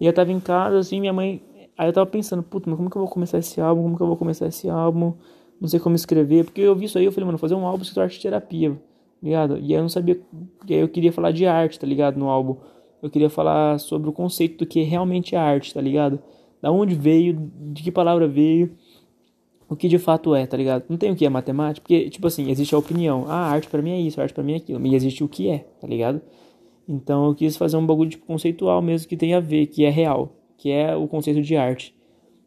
E 0.00 0.06
eu 0.06 0.12
tava 0.12 0.32
em 0.32 0.40
casa, 0.40 0.78
assim, 0.78 0.98
minha 0.98 1.12
mãe. 1.12 1.42
Aí 1.76 1.88
eu 1.88 1.92
tava 1.92 2.06
pensando, 2.06 2.42
puta, 2.42 2.70
mas 2.70 2.76
como 2.76 2.90
que 2.90 2.96
eu 2.96 3.02
vou 3.02 3.10
começar 3.10 3.38
esse 3.38 3.60
álbum? 3.60 3.82
Como 3.82 3.96
que 3.96 4.02
eu 4.02 4.06
vou 4.06 4.16
começar 4.16 4.46
esse 4.46 4.68
álbum? 4.68 5.12
Não 5.60 5.68
sei 5.68 5.78
como 5.78 5.94
escrever. 5.94 6.44
Porque 6.44 6.60
eu 6.60 6.74
vi 6.74 6.86
isso 6.86 6.98
aí, 6.98 7.04
eu 7.04 7.12
falei, 7.12 7.26
mano, 7.26 7.38
fazer 7.38 7.54
um 7.54 7.66
álbum 7.66 7.84
sobre 7.84 8.02
arte 8.02 8.20
terapia, 8.20 8.76
ligado? 9.22 9.58
E 9.58 9.64
aí 9.64 9.72
eu 9.72 9.82
não 9.82 9.88
sabia. 9.88 10.20
E 10.66 10.74
aí 10.74 10.80
eu 10.80 10.88
queria 10.88 11.12
falar 11.12 11.32
de 11.32 11.46
arte, 11.46 11.78
tá 11.78 11.86
ligado? 11.86 12.18
No 12.18 12.28
álbum. 12.28 12.56
Eu 13.02 13.10
queria 13.10 13.28
falar 13.28 13.78
sobre 13.78 14.08
o 14.08 14.12
conceito 14.12 14.58
do 14.58 14.66
que 14.66 14.82
realmente 14.82 15.34
é 15.34 15.38
arte, 15.38 15.74
tá 15.74 15.80
ligado? 15.80 16.18
Da 16.62 16.70
onde 16.70 16.94
veio, 16.94 17.50
de 17.72 17.82
que 17.82 17.92
palavra 17.92 18.26
veio, 18.26 18.72
o 19.68 19.76
que 19.76 19.88
de 19.88 19.98
fato 19.98 20.34
é, 20.34 20.46
tá 20.46 20.56
ligado? 20.56 20.84
Não 20.88 20.96
tem 20.96 21.10
o 21.10 21.16
que 21.16 21.26
é 21.26 21.28
matemática, 21.28 21.82
porque, 21.82 22.08
tipo 22.08 22.26
assim, 22.26 22.50
existe 22.50 22.74
a 22.74 22.78
opinião. 22.78 23.24
Ah, 23.28 23.50
arte 23.50 23.68
para 23.68 23.82
mim 23.82 23.90
é 23.90 24.00
isso, 24.00 24.20
arte 24.20 24.32
para 24.32 24.42
mim 24.42 24.54
é 24.54 24.56
aquilo. 24.56 24.80
Mas 24.80 24.92
existe 24.94 25.22
o 25.22 25.28
que 25.28 25.48
é, 25.48 25.58
tá 25.80 25.86
ligado? 25.86 26.20
Então 26.88 27.26
eu 27.26 27.34
quis 27.34 27.56
fazer 27.56 27.76
um 27.76 27.84
bagulho 27.84 28.10
tipo, 28.10 28.26
conceitual 28.26 28.80
mesmo 28.80 29.08
que 29.08 29.16
tem 29.16 29.34
a 29.34 29.40
ver, 29.40 29.66
que 29.66 29.84
é 29.84 29.90
real, 29.90 30.32
que 30.56 30.70
é 30.70 30.94
o 30.96 31.06
conceito 31.06 31.42
de 31.42 31.56
arte. 31.56 31.94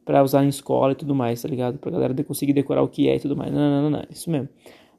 para 0.05 0.23
usar 0.23 0.43
em 0.43 0.49
escola 0.49 0.93
e 0.93 0.95
tudo 0.95 1.13
mais, 1.13 1.41
tá 1.41 1.47
ligado? 1.47 1.77
Pra 1.77 1.91
galera 1.91 2.23
conseguir 2.23 2.53
decorar 2.53 2.81
o 2.81 2.87
que 2.87 3.07
é 3.07 3.15
e 3.15 3.19
tudo 3.19 3.37
mais. 3.37 3.51
Não, 3.53 3.59
não, 3.59 3.81
não, 3.83 3.89
não, 3.91 4.05
isso 4.09 4.29
mesmo. 4.31 4.49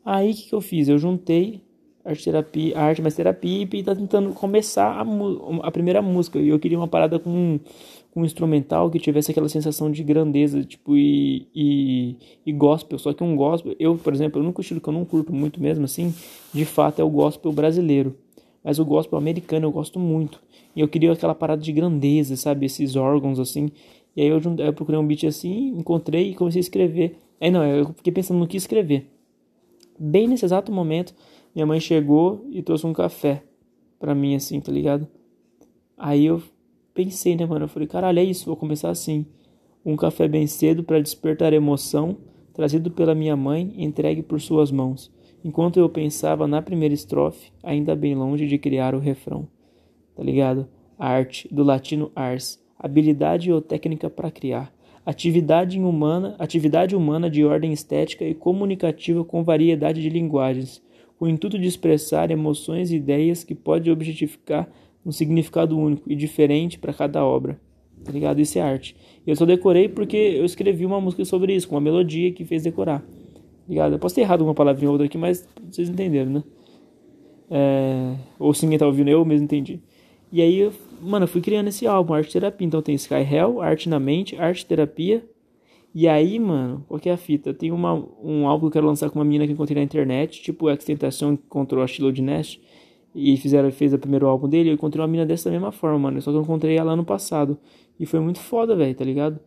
Aí 0.04 0.30
o 0.30 0.34
que, 0.34 0.48
que 0.48 0.54
eu 0.54 0.60
fiz? 0.60 0.88
Eu 0.88 0.98
juntei 0.98 1.62
arte 2.04 2.24
terapia, 2.24 2.78
arte 2.78 3.02
mais 3.02 3.14
terapia 3.14 3.68
e 3.72 3.82
tá 3.82 3.94
tentando 3.94 4.32
começar 4.32 5.00
a, 5.00 5.66
a 5.66 5.70
primeira 5.70 6.00
música. 6.00 6.38
E 6.38 6.48
eu 6.48 6.58
queria 6.58 6.78
uma 6.78 6.88
parada 6.88 7.18
com, 7.18 7.60
com 8.10 8.22
um 8.22 8.24
instrumental 8.24 8.90
que 8.90 8.98
tivesse 8.98 9.30
aquela 9.30 9.48
sensação 9.48 9.90
de 9.90 10.02
grandeza, 10.02 10.64
tipo, 10.64 10.96
e, 10.96 11.46
e, 11.54 12.16
e 12.46 12.52
gospel. 12.52 12.98
Só 12.98 13.12
que 13.12 13.22
um 13.22 13.36
gospel, 13.36 13.74
eu, 13.78 13.96
por 13.96 14.12
exemplo, 14.12 14.40
o 14.40 14.44
único 14.44 14.60
estilo 14.60 14.80
que 14.80 14.88
eu 14.88 14.94
não 14.94 15.04
curto 15.04 15.32
muito 15.32 15.60
mesmo 15.60 15.84
assim, 15.84 16.14
de 16.52 16.64
fato, 16.64 17.00
é 17.00 17.04
o 17.04 17.10
gospel 17.10 17.52
brasileiro. 17.52 18.16
Mas 18.62 18.78
o 18.78 18.84
gospel 18.84 19.18
americano 19.18 19.66
eu 19.66 19.72
gosto 19.72 19.98
muito. 19.98 20.40
E 20.74 20.80
eu 20.80 20.88
queria 20.88 21.12
aquela 21.12 21.34
parada 21.34 21.62
de 21.62 21.72
grandeza, 21.72 22.36
sabe? 22.36 22.66
Esses 22.66 22.96
órgãos 22.96 23.38
assim. 23.38 23.70
E 24.14 24.22
aí 24.22 24.28
eu, 24.28 24.40
eu 24.58 24.72
procurei 24.72 25.00
um 25.00 25.06
beat 25.06 25.24
assim, 25.24 25.68
encontrei 25.76 26.30
e 26.30 26.34
comecei 26.34 26.60
a 26.60 26.62
escrever. 26.62 27.16
Aí 27.40 27.50
não, 27.50 27.64
eu 27.64 27.86
fiquei 27.94 28.12
pensando 28.12 28.38
no 28.38 28.46
que 28.46 28.56
escrever. 28.56 29.10
Bem 29.98 30.26
nesse 30.26 30.44
exato 30.44 30.72
momento, 30.72 31.14
minha 31.54 31.66
mãe 31.66 31.80
chegou 31.80 32.46
e 32.50 32.62
trouxe 32.62 32.86
um 32.86 32.92
café 32.92 33.42
pra 33.98 34.14
mim, 34.14 34.34
assim, 34.34 34.60
tá 34.60 34.72
ligado? 34.72 35.06
Aí 35.96 36.26
eu 36.26 36.42
pensei, 36.94 37.36
né, 37.36 37.46
mano? 37.46 37.64
Eu 37.64 37.68
falei, 37.68 37.86
caralho, 37.86 38.18
é 38.18 38.24
isso, 38.24 38.46
vou 38.46 38.56
começar 38.56 38.90
assim. 38.90 39.26
Um 39.84 39.96
café 39.96 40.28
bem 40.28 40.46
cedo 40.46 40.82
para 40.82 41.00
despertar 41.00 41.52
emoção, 41.52 42.16
trazido 42.52 42.90
pela 42.90 43.14
minha 43.14 43.36
mãe, 43.36 43.74
entregue 43.76 44.22
por 44.22 44.40
suas 44.40 44.70
mãos. 44.70 45.10
Enquanto 45.42 45.78
eu 45.78 45.88
pensava 45.88 46.46
na 46.46 46.60
primeira 46.60 46.92
estrofe, 46.92 47.50
ainda 47.62 47.96
bem 47.96 48.14
longe 48.14 48.46
de 48.46 48.58
criar 48.58 48.94
o 48.94 48.98
refrão. 48.98 49.48
Tá 50.14 50.22
ligado? 50.22 50.68
Arte, 50.98 51.48
do 51.50 51.62
latino 51.62 52.12
ars, 52.14 52.62
habilidade 52.78 53.50
ou 53.50 53.62
técnica 53.62 54.10
para 54.10 54.30
criar. 54.30 54.70
Atividade 55.04 55.80
humana, 55.80 56.36
atividade 56.38 56.94
humana 56.94 57.30
de 57.30 57.42
ordem 57.42 57.72
estética 57.72 58.22
e 58.24 58.34
comunicativa 58.34 59.24
com 59.24 59.42
variedade 59.42 60.02
de 60.02 60.10
linguagens, 60.10 60.82
com 61.18 61.24
o 61.24 61.28
intuito 61.28 61.58
de 61.58 61.66
expressar 61.66 62.30
emoções 62.30 62.90
e 62.90 62.96
ideias 62.96 63.42
que 63.42 63.54
pode 63.54 63.90
objetificar 63.90 64.68
um 65.04 65.10
significado 65.10 65.78
único 65.78 66.10
e 66.12 66.14
diferente 66.14 66.78
para 66.78 66.92
cada 66.92 67.24
obra. 67.24 67.58
Tá 68.04 68.12
ligado? 68.12 68.40
Isso 68.40 68.58
é 68.58 68.62
arte. 68.62 68.94
Eu 69.26 69.34
só 69.36 69.46
decorei 69.46 69.88
porque 69.88 70.16
eu 70.16 70.44
escrevi 70.44 70.84
uma 70.84 71.00
música 71.00 71.24
sobre 71.24 71.54
isso, 71.54 71.66
com 71.66 71.76
uma 71.76 71.80
melodia 71.80 72.30
que 72.30 72.44
fez 72.44 72.62
decorar. 72.62 73.02
Ligado? 73.70 73.92
Eu 73.92 73.98
posso 74.00 74.16
ter 74.16 74.22
errado 74.22 74.42
uma 74.42 74.52
palavrinha 74.52 74.88
ou 74.88 74.94
outra 74.94 75.06
aqui, 75.06 75.16
mas 75.16 75.48
vocês 75.70 75.88
entenderam, 75.88 76.28
né? 76.28 76.42
É... 77.48 78.16
Ou 78.36 78.52
se 78.52 78.66
ninguém 78.66 78.80
tá 78.80 78.84
ouvindo, 78.84 79.08
eu 79.08 79.24
mesmo 79.24 79.44
entendi. 79.44 79.80
E 80.32 80.42
aí, 80.42 80.68
mano, 81.00 81.22
eu 81.24 81.28
fui 81.28 81.40
criando 81.40 81.68
esse 81.68 81.86
álbum, 81.86 82.12
Arte 82.12 82.32
Terapia. 82.32 82.66
Então 82.66 82.82
tem 82.82 82.96
Sky 82.96 83.14
Hell, 83.14 83.60
Arte 83.60 83.88
na 83.88 84.00
Mente, 84.00 84.34
Arte 84.36 84.66
Terapia. 84.66 85.24
E 85.94 86.08
aí, 86.08 86.36
mano, 86.40 86.84
qual 86.88 86.98
que 86.98 87.08
é 87.08 87.12
a 87.12 87.16
fita? 87.16 87.54
Tem 87.54 87.70
uma, 87.70 87.94
um 88.20 88.48
álbum 88.48 88.62
que 88.62 88.66
eu 88.66 88.72
quero 88.72 88.86
lançar 88.88 89.08
com 89.08 89.20
uma 89.20 89.24
menina 89.24 89.44
que 89.44 89.52
eu 89.52 89.54
encontrei 89.54 89.76
na 89.76 89.84
internet, 89.84 90.42
tipo 90.42 90.68
Extentação 90.68 91.36
que 91.36 91.44
encontrou 91.44 91.84
a 91.84 91.86
Shiloh 91.86 92.10
de 92.10 92.22
Nest. 92.22 92.60
E 93.14 93.36
fizeram, 93.36 93.70
fez 93.70 93.92
o 93.94 93.98
primeiro 94.00 94.26
álbum 94.26 94.48
dele. 94.48 94.70
Eu 94.70 94.74
encontrei 94.74 95.00
uma 95.00 95.08
menina 95.08 95.26
dessa 95.26 95.48
mesma 95.48 95.70
forma, 95.70 95.96
mano. 95.96 96.20
Só 96.20 96.32
que 96.32 96.36
eu 96.36 96.42
encontrei 96.42 96.76
ela 96.76 96.92
ano 96.92 97.04
passado. 97.04 97.56
E 98.00 98.04
foi 98.04 98.18
muito 98.18 98.40
foda, 98.40 98.74
velho, 98.74 98.94
tá 98.96 99.04
ligado? 99.04 99.38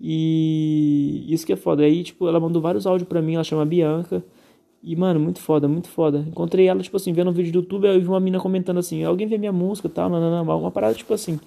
E 0.00 1.24
isso 1.28 1.46
que 1.46 1.52
é 1.52 1.56
foda. 1.56 1.82
Aí, 1.82 2.02
tipo, 2.02 2.28
ela 2.28 2.40
mandou 2.40 2.60
vários 2.60 2.86
áudios 2.86 3.08
pra 3.08 3.22
mim, 3.22 3.34
ela 3.34 3.44
chama 3.44 3.64
Bianca. 3.64 4.24
E, 4.82 4.94
mano, 4.94 5.18
muito 5.18 5.40
foda, 5.40 5.66
muito 5.66 5.88
foda. 5.88 6.18
Encontrei 6.28 6.66
ela, 6.68 6.82
tipo 6.82 6.96
assim, 6.96 7.12
vendo 7.12 7.30
um 7.30 7.32
vídeo 7.32 7.52
do 7.52 7.60
YouTube, 7.60 7.86
eu 7.86 8.00
vi 8.00 8.06
uma 8.06 8.20
mina 8.20 8.38
comentando 8.38 8.78
assim, 8.78 9.02
alguém 9.02 9.26
vê 9.26 9.38
minha 9.38 9.52
música 9.52 9.88
e 9.88 9.90
tal, 9.90 10.10
não, 10.10 10.20
não, 10.20 10.44
não, 10.44 10.58
uma 10.58 10.70
parada, 10.70 10.94
tipo 10.94 11.14
assim. 11.14 11.40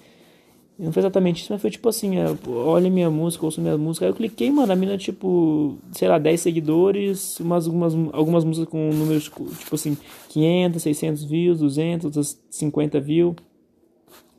Não 0.76 0.92
foi 0.92 1.00
exatamente 1.00 1.42
isso, 1.42 1.52
mas 1.52 1.60
foi 1.60 1.70
tipo 1.70 1.88
assim, 1.88 2.18
é, 2.18 2.26
olha 2.48 2.88
minha 2.88 3.10
música, 3.10 3.44
ouço 3.44 3.60
minha 3.60 3.76
música. 3.76 4.06
Aí 4.06 4.10
eu 4.10 4.14
cliquei, 4.14 4.50
mano, 4.50 4.72
a 4.72 4.76
mina, 4.76 4.96
tipo, 4.96 5.76
sei 5.92 6.08
lá, 6.08 6.18
10 6.18 6.40
seguidores, 6.40 7.38
umas, 7.40 7.66
algumas, 7.66 7.94
algumas 8.12 8.44
músicas 8.44 8.68
com 8.68 8.90
números, 8.90 9.24
tipo 9.24 9.74
assim, 9.74 9.96
500, 10.28 10.82
600 10.82 11.24
views, 11.24 11.58
200, 11.60 12.38
50 12.50 13.00
views. 13.00 13.36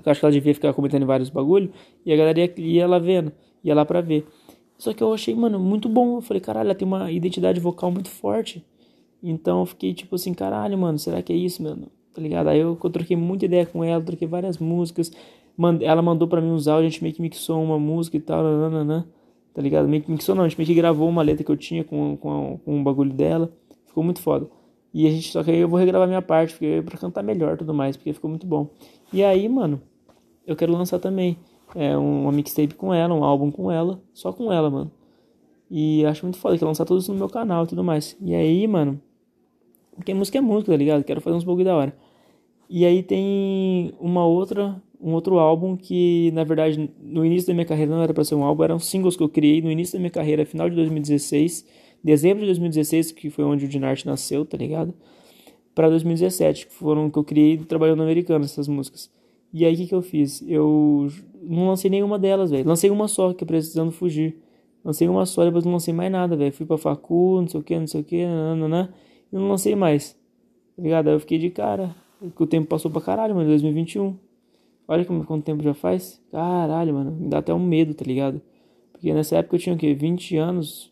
Eu 0.06 0.12
acho 0.12 0.20
que 0.20 0.26
ela 0.26 0.32
devia 0.32 0.54
ficar 0.54 0.74
comentando 0.74 1.06
vários 1.06 1.30
bagulho, 1.30 1.72
e 2.06 2.14
a 2.14 2.16
galera 2.16 2.40
ia, 2.40 2.54
ia 2.58 2.88
lá 2.88 3.00
vendo 3.00 3.34
ia 3.64 3.76
lá 3.76 3.86
pra 3.86 4.02
ver. 4.02 4.26
Só 4.78 4.94
que 4.94 5.04
eu 5.04 5.14
achei, 5.14 5.36
mano, 5.36 5.60
muito 5.60 5.90
bom. 5.90 6.18
Eu 6.18 6.22
falei, 6.22 6.40
caralho, 6.42 6.68
ela 6.68 6.76
tem 6.76 6.88
uma 6.88 7.12
identidade 7.12 7.60
vocal 7.60 7.92
muito 7.92 8.10
forte. 8.10 8.66
Então 9.22 9.60
eu 9.60 9.66
fiquei 9.66 9.94
tipo 9.94 10.16
assim, 10.16 10.34
caralho, 10.34 10.78
mano, 10.78 10.98
será 10.98 11.22
que 11.22 11.34
é 11.34 11.36
isso, 11.36 11.62
mano? 11.62 11.88
Tá 12.14 12.22
ligado? 12.22 12.48
Aí 12.48 12.60
eu, 12.60 12.78
eu 12.82 12.90
troquei 12.90 13.18
muita 13.18 13.46
ideia 13.46 13.66
com 13.66 13.84
ela, 13.84 14.02
troquei 14.02 14.28
várias 14.28 14.58
músicas. 14.58 15.12
Mand 15.58 15.82
ela 15.82 16.02
mandou 16.02 16.28
pra 16.28 16.40
mim 16.40 16.52
áudios, 16.52 16.68
a 16.70 16.82
gente 16.82 17.04
meio 17.04 17.14
que 17.14 17.22
mixou 17.22 17.62
uma 17.62 17.78
música 17.78 18.16
e 18.16 18.20
tal, 18.22 18.44
tá 19.54 19.62
ligado? 19.62 19.88
Meio 19.90 20.02
que 20.02 20.10
mixou 20.10 20.34
não, 20.34 20.46
a 20.46 20.48
gente 20.48 20.58
meio 20.58 20.68
que 20.68 20.74
gravou 20.74 21.10
uma 21.10 21.22
letra 21.22 21.44
que 21.44 21.52
eu 21.52 21.58
tinha 21.58 21.84
com, 21.84 22.16
com, 22.16 22.60
com 22.64 22.76
um 22.78 22.84
bagulho 22.84 23.12
dela. 23.12 23.52
Ficou 23.86 24.04
muito 24.04 24.22
foda. 24.22 24.50
E 24.94 25.06
a 25.06 25.12
gente, 25.12 25.30
só 25.32 25.44
que 25.44 25.52
aí 25.52 25.60
eu 25.60 25.68
vou 25.68 25.78
regravar 25.78 26.08
minha 26.08 26.22
parte, 26.22 26.54
porque 26.54 26.82
pra 26.86 26.98
cantar 26.98 27.24
melhor 27.24 27.58
tudo 27.58 27.74
mais, 27.74 27.98
porque 27.98 28.14
ficou 28.14 28.30
muito 28.30 28.48
bom. 28.48 28.70
E 29.12 29.22
aí, 29.24 29.48
mano, 29.50 29.82
eu 30.48 30.56
quero 30.56 30.72
lançar 30.72 31.00
também 31.00 31.38
é, 31.76 31.96
uma 31.98 32.32
mixtape 32.32 32.76
com 32.76 32.94
ela, 32.94 33.14
um 33.14 33.24
álbum 33.24 33.52
com 33.52 33.72
ela, 33.72 34.02
só 34.14 34.32
com 34.32 34.52
ela, 34.52 34.70
mano. 34.70 34.92
E 35.70 36.06
acho 36.06 36.26
muito 36.26 36.38
foda 36.38 36.58
que 36.58 36.66
lançar 36.66 36.86
tudo 36.86 37.00
isso 37.00 37.12
no 37.12 37.20
meu 37.20 37.30
canal 37.30 37.64
e 37.64 37.68
tudo 37.68 37.84
mais. 37.84 38.18
E 38.22 38.34
aí, 38.34 38.68
mano, 38.68 39.00
porque 39.96 40.14
música 40.14 40.38
é 40.38 40.42
música, 40.42 40.72
tá 40.72 40.78
ligado? 40.78 41.04
Quero 41.04 41.22
fazer 41.22 41.36
uns 41.36 41.44
bagulho 41.44 41.66
da 41.66 41.76
hora. 41.76 41.96
E 42.70 42.86
aí 42.86 43.04
tem 43.04 43.94
uma 44.00 44.26
outra, 44.26 44.82
um 45.00 45.14
outro 45.14 45.40
álbum 45.40 45.76
que, 45.76 46.32
na 46.34 46.44
verdade, 46.44 46.90
no 47.02 47.26
início 47.26 47.48
da 47.48 47.54
minha 47.54 47.66
carreira 47.66 47.92
não 47.92 48.02
era 48.02 48.14
para 48.14 48.24
ser 48.24 48.36
um 48.36 48.44
álbum, 48.44 48.64
eram 48.64 48.80
singles 48.80 49.16
que 49.16 49.24
eu 49.24 49.30
criei 49.30 49.62
no 49.62 49.72
início 49.72 49.94
da 49.94 50.00
minha 50.00 50.12
carreira, 50.12 50.46
final 50.46 50.70
de 50.70 50.76
2016, 50.76 51.66
dezembro 52.04 52.42
de 52.42 52.48
2016, 52.48 53.12
que 53.12 53.30
foi 53.30 53.44
onde 53.44 53.66
o 53.66 53.68
Dinarte 53.68 54.06
nasceu, 54.06 54.46
tá 54.46 54.58
ligado? 54.58 54.94
Para 55.76 55.90
2017, 55.90 56.68
que 56.68 56.74
foram 56.74 57.10
que 57.10 57.18
eu 57.18 57.24
criei 57.24 57.58
trabalhando 57.58 57.98
no 57.98 58.04
americano 58.04 58.46
essas 58.46 58.68
músicas. 58.68 59.12
E 59.52 59.66
aí 59.66 59.74
o 59.74 59.78
que, 59.78 59.88
que 59.88 59.96
eu 59.96 60.02
fiz? 60.02 60.44
Eu 60.48 61.10
não 61.42 61.68
lancei 61.68 61.90
nenhuma 61.90 62.18
delas, 62.20 62.52
velho. 62.52 62.68
Lancei 62.68 62.90
uma 62.90 63.08
só, 63.08 63.34
que 63.34 63.44
é 63.44 63.48
Precisando 63.48 63.92
Fugir. 63.92 64.38
Lancei 64.84 65.08
uma 65.08 65.26
só, 65.26 65.44
depois 65.44 65.66
não 65.66 65.74
lancei 65.74 65.94
mais 65.94 66.12
nada, 66.12 66.36
velho. 66.36 66.54
Fui 66.54 66.66
pra 66.66 66.78
facu, 66.78 67.42
não 67.42 67.48
sei 67.48 67.60
o 67.60 67.64
que, 67.64 67.78
não 67.78 67.88
sei 67.88 68.02
o 68.02 68.04
que, 68.04 68.26
nananã, 68.26 68.90
e 69.32 69.36
não 69.36 69.50
lancei 69.50 69.76
mais. 69.76 70.14
Tá 70.76 70.84
ligado? 70.84 71.08
Aí 71.08 71.16
eu 71.16 71.20
fiquei 71.20 71.38
de 71.38 71.50
cara. 71.50 71.96
Porque 72.20 72.44
o 72.44 72.48
tempo 72.48 72.68
passou 72.68 72.92
pra 72.92 73.02
caralho, 73.02 73.36
mano, 73.36 73.48
2021. 73.48 74.16
Olha 74.88 75.06
como, 75.06 75.24
quanto 75.24 75.44
tempo 75.44 75.62
já 75.62 75.74
faz. 75.74 76.22
Caralho, 76.32 76.94
mano. 76.94 77.12
Me 77.12 77.30
dá 77.30 77.40
até 77.40 77.54
um 77.54 77.60
medo, 77.60 77.94
tá 77.94 78.04
ligado? 78.06 78.42
Porque 78.92 79.14
nessa 79.14 79.38
época 79.38 79.56
eu 79.56 79.60
tinha 79.60 79.76
o 79.76 79.78
quê? 79.78 79.94
20 79.94 80.36
anos. 80.38 80.92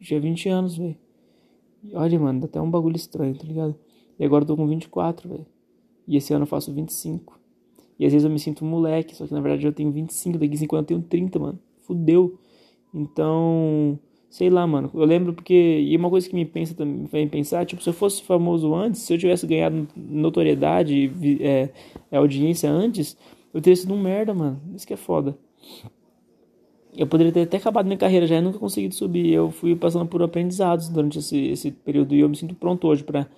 Tinha 0.00 0.20
20 0.20 0.48
anos, 0.48 0.76
velho. 0.76 0.96
Olha, 1.94 2.18
mano, 2.20 2.40
dá 2.40 2.46
até 2.46 2.60
um 2.60 2.70
bagulho 2.70 2.94
estranho, 2.94 3.36
tá 3.36 3.44
ligado? 3.44 3.74
E 4.18 4.24
agora 4.24 4.42
eu 4.44 4.46
tô 4.48 4.56
com 4.56 4.66
24, 4.66 5.28
velho. 5.28 5.46
E 6.06 6.16
esse 6.16 6.32
ano 6.32 6.42
eu 6.42 6.46
faço 6.46 6.72
25. 6.72 7.40
E 8.02 8.04
às 8.04 8.12
vezes 8.12 8.24
eu 8.24 8.30
me 8.32 8.38
sinto 8.40 8.64
moleque, 8.64 9.14
só 9.14 9.24
que 9.24 9.32
na 9.32 9.40
verdade 9.40 9.64
eu 9.64 9.72
tenho 9.72 9.92
25, 9.92 10.36
daqui 10.36 10.56
5 10.56 10.74
anos 10.74 10.90
eu 10.90 10.98
tenho 10.98 11.08
30, 11.08 11.38
mano. 11.38 11.58
Fudeu. 11.82 12.36
Então, 12.92 13.96
sei 14.28 14.50
lá, 14.50 14.66
mano. 14.66 14.90
Eu 14.92 15.04
lembro 15.04 15.32
porque. 15.32 15.54
E 15.54 15.96
uma 15.96 16.10
coisa 16.10 16.28
que 16.28 16.34
me 16.34 16.44
pensa 16.44 16.74
também 16.74 17.04
vem 17.04 17.28
pensar, 17.28 17.64
tipo, 17.64 17.80
se 17.80 17.88
eu 17.88 17.92
fosse 17.92 18.20
famoso 18.24 18.74
antes, 18.74 19.02
se 19.02 19.14
eu 19.14 19.18
tivesse 19.18 19.46
ganhado 19.46 19.86
notoriedade, 19.96 21.12
é, 21.40 21.70
é, 22.10 22.16
audiência 22.16 22.68
antes, 22.68 23.16
eu 23.54 23.60
teria 23.60 23.76
sido 23.76 23.94
um 23.94 24.02
merda, 24.02 24.34
mano. 24.34 24.60
Isso 24.74 24.84
que 24.84 24.94
é 24.94 24.96
foda. 24.96 25.38
Eu 26.96 27.06
poderia 27.06 27.30
ter 27.30 27.42
até 27.42 27.56
acabado 27.58 27.86
minha 27.86 27.96
carreira 27.96 28.26
já 28.26 28.36
e 28.36 28.40
nunca 28.40 28.58
conseguido 28.58 28.96
subir. 28.96 29.32
Eu 29.32 29.52
fui 29.52 29.76
passando 29.76 30.06
por 30.08 30.20
aprendizados 30.24 30.88
durante 30.88 31.20
esse, 31.20 31.38
esse 31.38 31.70
período 31.70 32.16
e 32.16 32.20
eu 32.20 32.28
me 32.28 32.34
sinto 32.34 32.56
pronto 32.56 32.88
hoje 32.88 33.04
para 33.04 33.28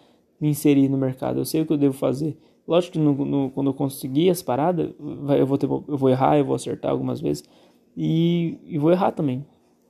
me 0.40 0.48
inserir 0.48 0.88
no 0.88 0.96
mercado. 0.96 1.38
Eu 1.40 1.44
sei 1.44 1.60
o 1.60 1.66
que 1.66 1.72
eu 1.74 1.76
devo 1.76 1.92
fazer. 1.92 2.34
Lógico 2.66 2.94
que 2.94 2.98
no, 2.98 3.12
no, 3.24 3.50
quando 3.50 3.68
eu 3.68 3.74
conseguir 3.74 4.30
as 4.30 4.42
paradas, 4.42 4.90
eu, 5.38 5.46
vou 5.46 5.58
ter, 5.58 5.66
eu 5.66 5.98
vou 5.98 6.08
errar, 6.08 6.38
eu 6.38 6.44
vou 6.44 6.54
acertar 6.54 6.90
algumas 6.90 7.20
vezes. 7.20 7.44
E, 7.96 8.58
e 8.64 8.78
vou 8.78 8.90
errar 8.90 9.12
também, 9.12 9.44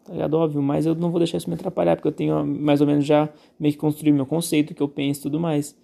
tá 0.04 0.12
ligado? 0.12 0.34
Óbvio, 0.34 0.60
mas 0.60 0.84
eu 0.84 0.94
não 0.94 1.10
vou 1.10 1.18
deixar 1.18 1.38
isso 1.38 1.48
me 1.48 1.54
atrapalhar, 1.54 1.96
porque 1.96 2.08
eu 2.08 2.12
tenho 2.12 2.44
mais 2.44 2.80
ou 2.80 2.87
menos 2.87 3.04
já 3.04 3.28
meio 3.58 3.72
que 3.72 3.78
construído 3.78 4.14
meu 4.14 4.26
conceito, 4.26 4.74
que 4.74 4.82
eu 4.82 4.88
penso 4.88 5.20
e 5.20 5.22
tudo 5.22 5.38
mais. 5.38 5.76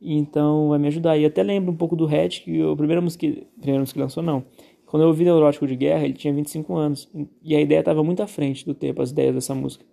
Então 0.00 0.68
vai 0.68 0.78
me 0.78 0.86
ajudar. 0.88 1.18
E 1.18 1.26
até 1.26 1.42
lembro 1.42 1.72
um 1.72 1.76
pouco 1.76 1.96
do 1.96 2.06
Hatch, 2.06 2.42
que 2.42 2.62
a 2.62 2.76
primeira 2.76 3.00
música, 3.02 3.26
a 3.26 3.60
primeira 3.60 3.80
música 3.80 3.98
que 3.98 4.02
lançou, 4.02 4.22
não. 4.22 4.44
Quando 4.86 5.02
eu 5.02 5.08
ouvi 5.08 5.24
Neurótico 5.24 5.66
de 5.66 5.76
Guerra, 5.76 6.04
ele 6.04 6.14
tinha 6.14 6.32
25 6.32 6.74
anos. 6.76 7.08
E 7.42 7.54
a 7.54 7.60
ideia 7.60 7.82
tava 7.82 8.02
muito 8.02 8.22
à 8.22 8.26
frente 8.26 8.64
do 8.64 8.74
tempo, 8.74 9.02
as 9.02 9.10
ideias 9.10 9.34
dessa 9.34 9.54
música. 9.54 9.84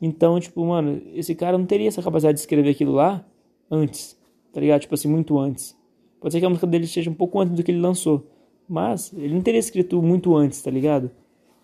Então, 0.00 0.38
tipo, 0.38 0.64
mano, 0.64 1.00
esse 1.14 1.34
cara 1.34 1.56
não 1.56 1.64
teria 1.64 1.88
essa 1.88 2.02
capacidade 2.02 2.34
de 2.34 2.40
escrever 2.40 2.70
aquilo 2.70 2.92
lá 2.92 3.24
antes, 3.70 4.20
tá 4.52 4.60
ligado? 4.60 4.82
Tipo 4.82 4.94
assim, 4.94 5.08
muito 5.08 5.38
antes. 5.38 5.76
Pode 6.20 6.32
ser 6.32 6.40
que 6.40 6.46
a 6.46 6.48
música 6.48 6.66
dele 6.66 6.86
seja 6.86 7.10
um 7.10 7.14
pouco 7.14 7.40
antes 7.40 7.54
do 7.54 7.62
que 7.62 7.70
ele 7.70 7.80
lançou. 7.80 8.24
Mas 8.68 9.12
ele 9.16 9.34
não 9.34 9.40
teria 9.40 9.58
escrito 9.58 10.00
muito 10.00 10.36
antes, 10.36 10.62
tá 10.62 10.70
ligado? 10.70 11.10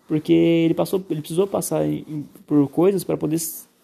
Porque 0.07 0.33
ele 0.33 0.73
passou, 0.73 1.03
ele 1.09 1.21
precisou 1.21 1.47
passar 1.47 1.83
por 2.45 2.67
coisas 2.69 3.03
para 3.03 3.15
poder 3.15 3.39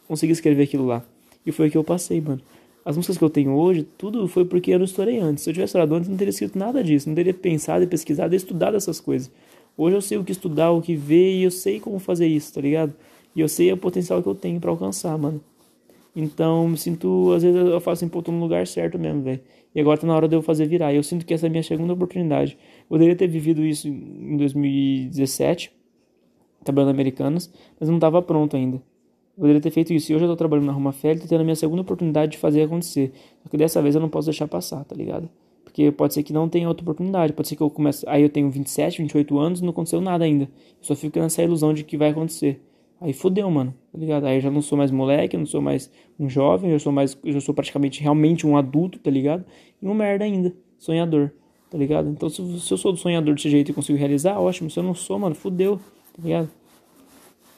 conseguir 0.08 0.34
escrever 0.34 0.64
aquilo 0.64 0.86
lá. 0.86 1.04
E 1.46 1.52
foi 1.52 1.68
o 1.68 1.72
que 1.72 1.78
eu 1.78 1.84
passei, 1.84 2.20
mano. 2.20 2.42
As 2.84 2.96
músicas 2.96 3.18
que 3.18 3.24
eu 3.24 3.30
tenho 3.30 3.54
hoje, 3.54 3.84
tudo 3.98 4.28
foi 4.28 4.46
porque 4.46 4.72
eu 4.72 4.78
não 4.78 4.86
estourei 4.86 5.18
antes. 5.20 5.44
Se 5.44 5.50
eu 5.50 5.54
tivesse 5.54 5.70
estourado 5.70 5.96
antes, 5.96 6.10
não 6.10 6.18
teria 6.18 6.30
escrito 6.30 6.58
nada 6.58 6.84
disso. 6.84 7.08
Não 7.08 7.16
teria 7.16 7.34
pensado 7.34 7.84
e 7.84 7.88
pesquisado 7.88 8.34
e 8.34 8.38
estudado 8.38 8.76
essas 8.76 9.00
coisas. 9.00 9.32
Hoje 9.78 9.96
eu 9.96 10.02
sei 10.02 10.18
o 10.18 10.24
que 10.24 10.32
estudar, 10.32 10.72
o 10.72 10.82
que 10.82 10.96
ver 10.96 11.36
e 11.36 11.44
eu 11.44 11.52
sei 11.52 11.80
como 11.80 12.00
fazer 12.00 12.28
isso, 12.28 12.54
tá 12.54 12.62
ligado? 12.62 12.94
E 13.36 13.42
eu 13.42 13.50
sei 13.50 13.72
o 13.72 13.78
potencial 13.78 14.22
que 14.22 14.30
eu 14.30 14.36
tenho 14.36 14.60
para 14.60 14.70
alcançar, 14.70 15.18
mano. 15.18 15.42
Então, 16.16 16.70
me 16.70 16.78
sinto, 16.78 17.34
às 17.34 17.44
vezes 17.44 17.60
eu 17.60 17.82
faço 17.82 18.06
assim, 18.06 18.10
pô, 18.10 18.22
tô 18.22 18.32
no 18.32 18.40
lugar 18.40 18.66
certo 18.66 18.98
mesmo, 18.98 19.22
velho. 19.22 19.42
E 19.74 19.82
agora 19.82 20.00
tá 20.00 20.08
na 20.08 20.16
hora 20.16 20.28
de 20.28 20.36
eu 20.36 20.42
fazer 20.42 20.66
virar. 20.66 20.94
E 20.94 20.96
eu 20.96 21.04
sinto 21.04 21.26
que 21.26 21.34
essa 21.34 21.46
é 21.46 21.50
a 21.50 21.50
minha 21.50 21.64
segunda 21.64 21.92
oportunidade. 21.92 22.58
Eu 22.84 22.88
poderia 22.88 23.16
ter 23.16 23.28
vivido 23.28 23.62
isso 23.66 23.90
em 23.90 24.38
2017, 24.38 25.74
trabalhando 26.64 26.92
Americanas, 26.92 27.52
mas 27.78 27.90
não 27.90 28.00
tava 28.00 28.22
pronto 28.22 28.56
ainda. 28.56 28.78
Eu 28.78 29.42
poderia 29.42 29.60
ter 29.60 29.72
feito 29.72 29.94
isso. 29.94 30.12
E 30.12 30.16
hoje 30.16 30.24
eu 30.24 30.30
tô 30.30 30.38
trabalhando 30.38 30.68
na 30.68 30.72
Roma 30.72 30.94
Félix, 30.94 31.24
tô 31.24 31.28
tendo 31.28 31.42
a 31.42 31.44
minha 31.44 31.56
segunda 31.56 31.82
oportunidade 31.82 32.34
de 32.34 32.38
fazer 32.38 32.62
acontecer. 32.64 33.12
Só 33.44 33.50
que 33.50 33.58
dessa 33.58 33.82
vez 33.82 33.94
eu 33.94 34.00
não 34.00 34.08
posso 34.08 34.28
deixar 34.28 34.48
passar, 34.48 34.86
tá 34.86 34.96
ligado? 34.96 35.30
Porque 35.66 35.92
pode 35.92 36.14
ser 36.14 36.24
que 36.24 36.32
não 36.32 36.48
tenha 36.48 36.70
outra 36.70 36.82
oportunidade. 36.82 37.34
Pode 37.34 37.50
ser 37.50 37.58
que 37.58 37.62
eu 37.62 37.70
comece. 37.70 38.06
Aí 38.08 38.24
eu 38.24 38.30
tenho 38.30 38.50
27, 38.50 39.02
28 39.02 39.38
anos 39.38 39.60
e 39.60 39.64
não 39.64 39.72
aconteceu 39.72 40.00
nada 40.00 40.24
ainda. 40.24 40.46
Eu 40.46 40.50
só 40.80 40.96
fico 40.96 41.20
nessa 41.20 41.44
ilusão 41.44 41.74
de 41.74 41.84
que 41.84 41.98
vai 41.98 42.12
acontecer. 42.12 42.62
Aí 43.00 43.12
fodeu, 43.14 43.50
mano, 43.52 43.74
tá 43.92 43.98
ligado? 43.98 44.26
Aí 44.26 44.38
eu 44.38 44.42
já 44.42 44.50
não 44.50 44.62
sou 44.62 44.78
mais 44.78 44.90
moleque, 44.90 45.36
eu 45.36 45.40
não 45.40 45.46
sou 45.46 45.62
mais 45.62 45.92
um 46.20 46.30
jovem, 46.30 46.72
eu 46.72 46.80
sou 46.80 46.92
mais. 46.92 47.18
Eu 47.24 47.42
sou 47.42 47.54
praticamente 47.54 48.02
realmente 48.02 48.48
um 48.48 48.56
adulto, 48.56 49.00
tá 49.00 49.12
ligado? 49.12 49.44
E 49.82 49.88
um 49.88 49.94
merda 49.94 50.24
ainda, 50.24 50.54
sonhador, 50.78 51.32
tá 51.70 51.78
ligado? 51.78 52.10
Então 52.10 52.30
se, 52.30 52.60
se 52.60 52.74
eu 52.74 52.78
sou 52.78 52.92
do 52.92 52.98
sonhador 52.98 53.36
desse 53.36 53.50
jeito 53.50 53.72
e 53.72 53.74
consigo 53.74 53.98
realizar, 53.98 54.40
ótimo. 54.40 54.70
Se 54.70 54.80
eu 54.80 54.84
não 54.84 54.96
sou, 54.96 55.20
mano, 55.20 55.36
fodeu, 55.36 55.78
tá 56.16 56.24
ligado? 56.24 56.50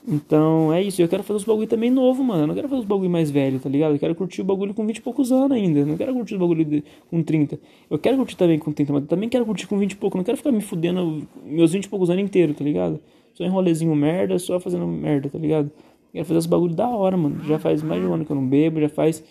Então 0.08 0.72
é 0.74 0.82
isso. 0.82 1.02
Eu 1.02 1.10
quero 1.10 1.22
fazer 1.22 1.38
os 1.38 1.44
bagulho 1.44 1.68
também 1.68 1.92
novo, 1.92 2.24
mano. 2.24 2.44
Eu 2.44 2.48
não 2.48 2.56
quero 2.56 2.70
fazer 2.70 2.80
os 2.80 2.88
bagulho 2.88 3.10
mais 3.10 3.30
velho, 3.30 3.60
tá 3.60 3.68
ligado? 3.68 3.94
Eu 3.94 4.00
quero 4.00 4.16
curtir 4.16 4.42
o 4.42 4.46
bagulho 4.46 4.74
com 4.74 4.86
20 4.88 4.98
e 4.98 5.02
poucos 5.02 5.34
anos 5.34 5.52
ainda. 5.52 5.80
Eu 5.80 5.86
não 5.86 5.98
quero 5.98 6.14
curtir 6.14 6.36
o 6.36 6.40
bagulho 6.40 6.64
de, 6.64 6.84
com 7.10 7.22
30. 7.22 7.60
Eu 7.90 8.00
quero 8.00 8.16
curtir 8.16 8.38
também 8.38 8.58
com 8.58 8.72
30, 8.72 8.94
mas 8.94 9.06
também 9.06 9.28
quero 9.28 9.46
curtir 9.46 9.68
com 9.68 9.78
20 9.78 9.92
e 9.92 9.96
pouco. 9.98 10.16
Eu 10.16 10.20
não 10.20 10.24
quero 10.24 10.38
ficar 10.38 10.52
me 10.52 10.62
fudendo 10.62 11.28
meus 11.44 11.74
20 11.74 11.84
e 11.84 11.90
poucos 11.90 12.10
anos 12.10 12.24
inteiro, 12.24 12.54
tá 12.54 12.64
ligado? 12.64 13.02
Só 13.38 13.44
em 13.44 13.50
rolezinho 13.50 13.96
merda, 13.96 14.40
só 14.40 14.60
fazendo 14.60 14.88
merda, 14.88 15.30
tá 15.30 15.38
ligado? 15.38 15.68
Eu 15.68 16.12
quero 16.12 16.26
fazer 16.26 16.40
os 16.40 16.46
bagulho 16.48 16.74
da 16.74 16.90
hora, 16.90 17.16
mano. 17.16 17.44
Já 17.44 17.60
faz 17.60 17.84
mais 17.84 18.02
de 18.02 18.08
um 18.08 18.12
ano 18.16 18.26
que 18.26 18.32
eu 18.32 18.36
não 18.36 18.48
bebo, 18.48 18.82
já 18.82 18.90
faz 18.90 19.24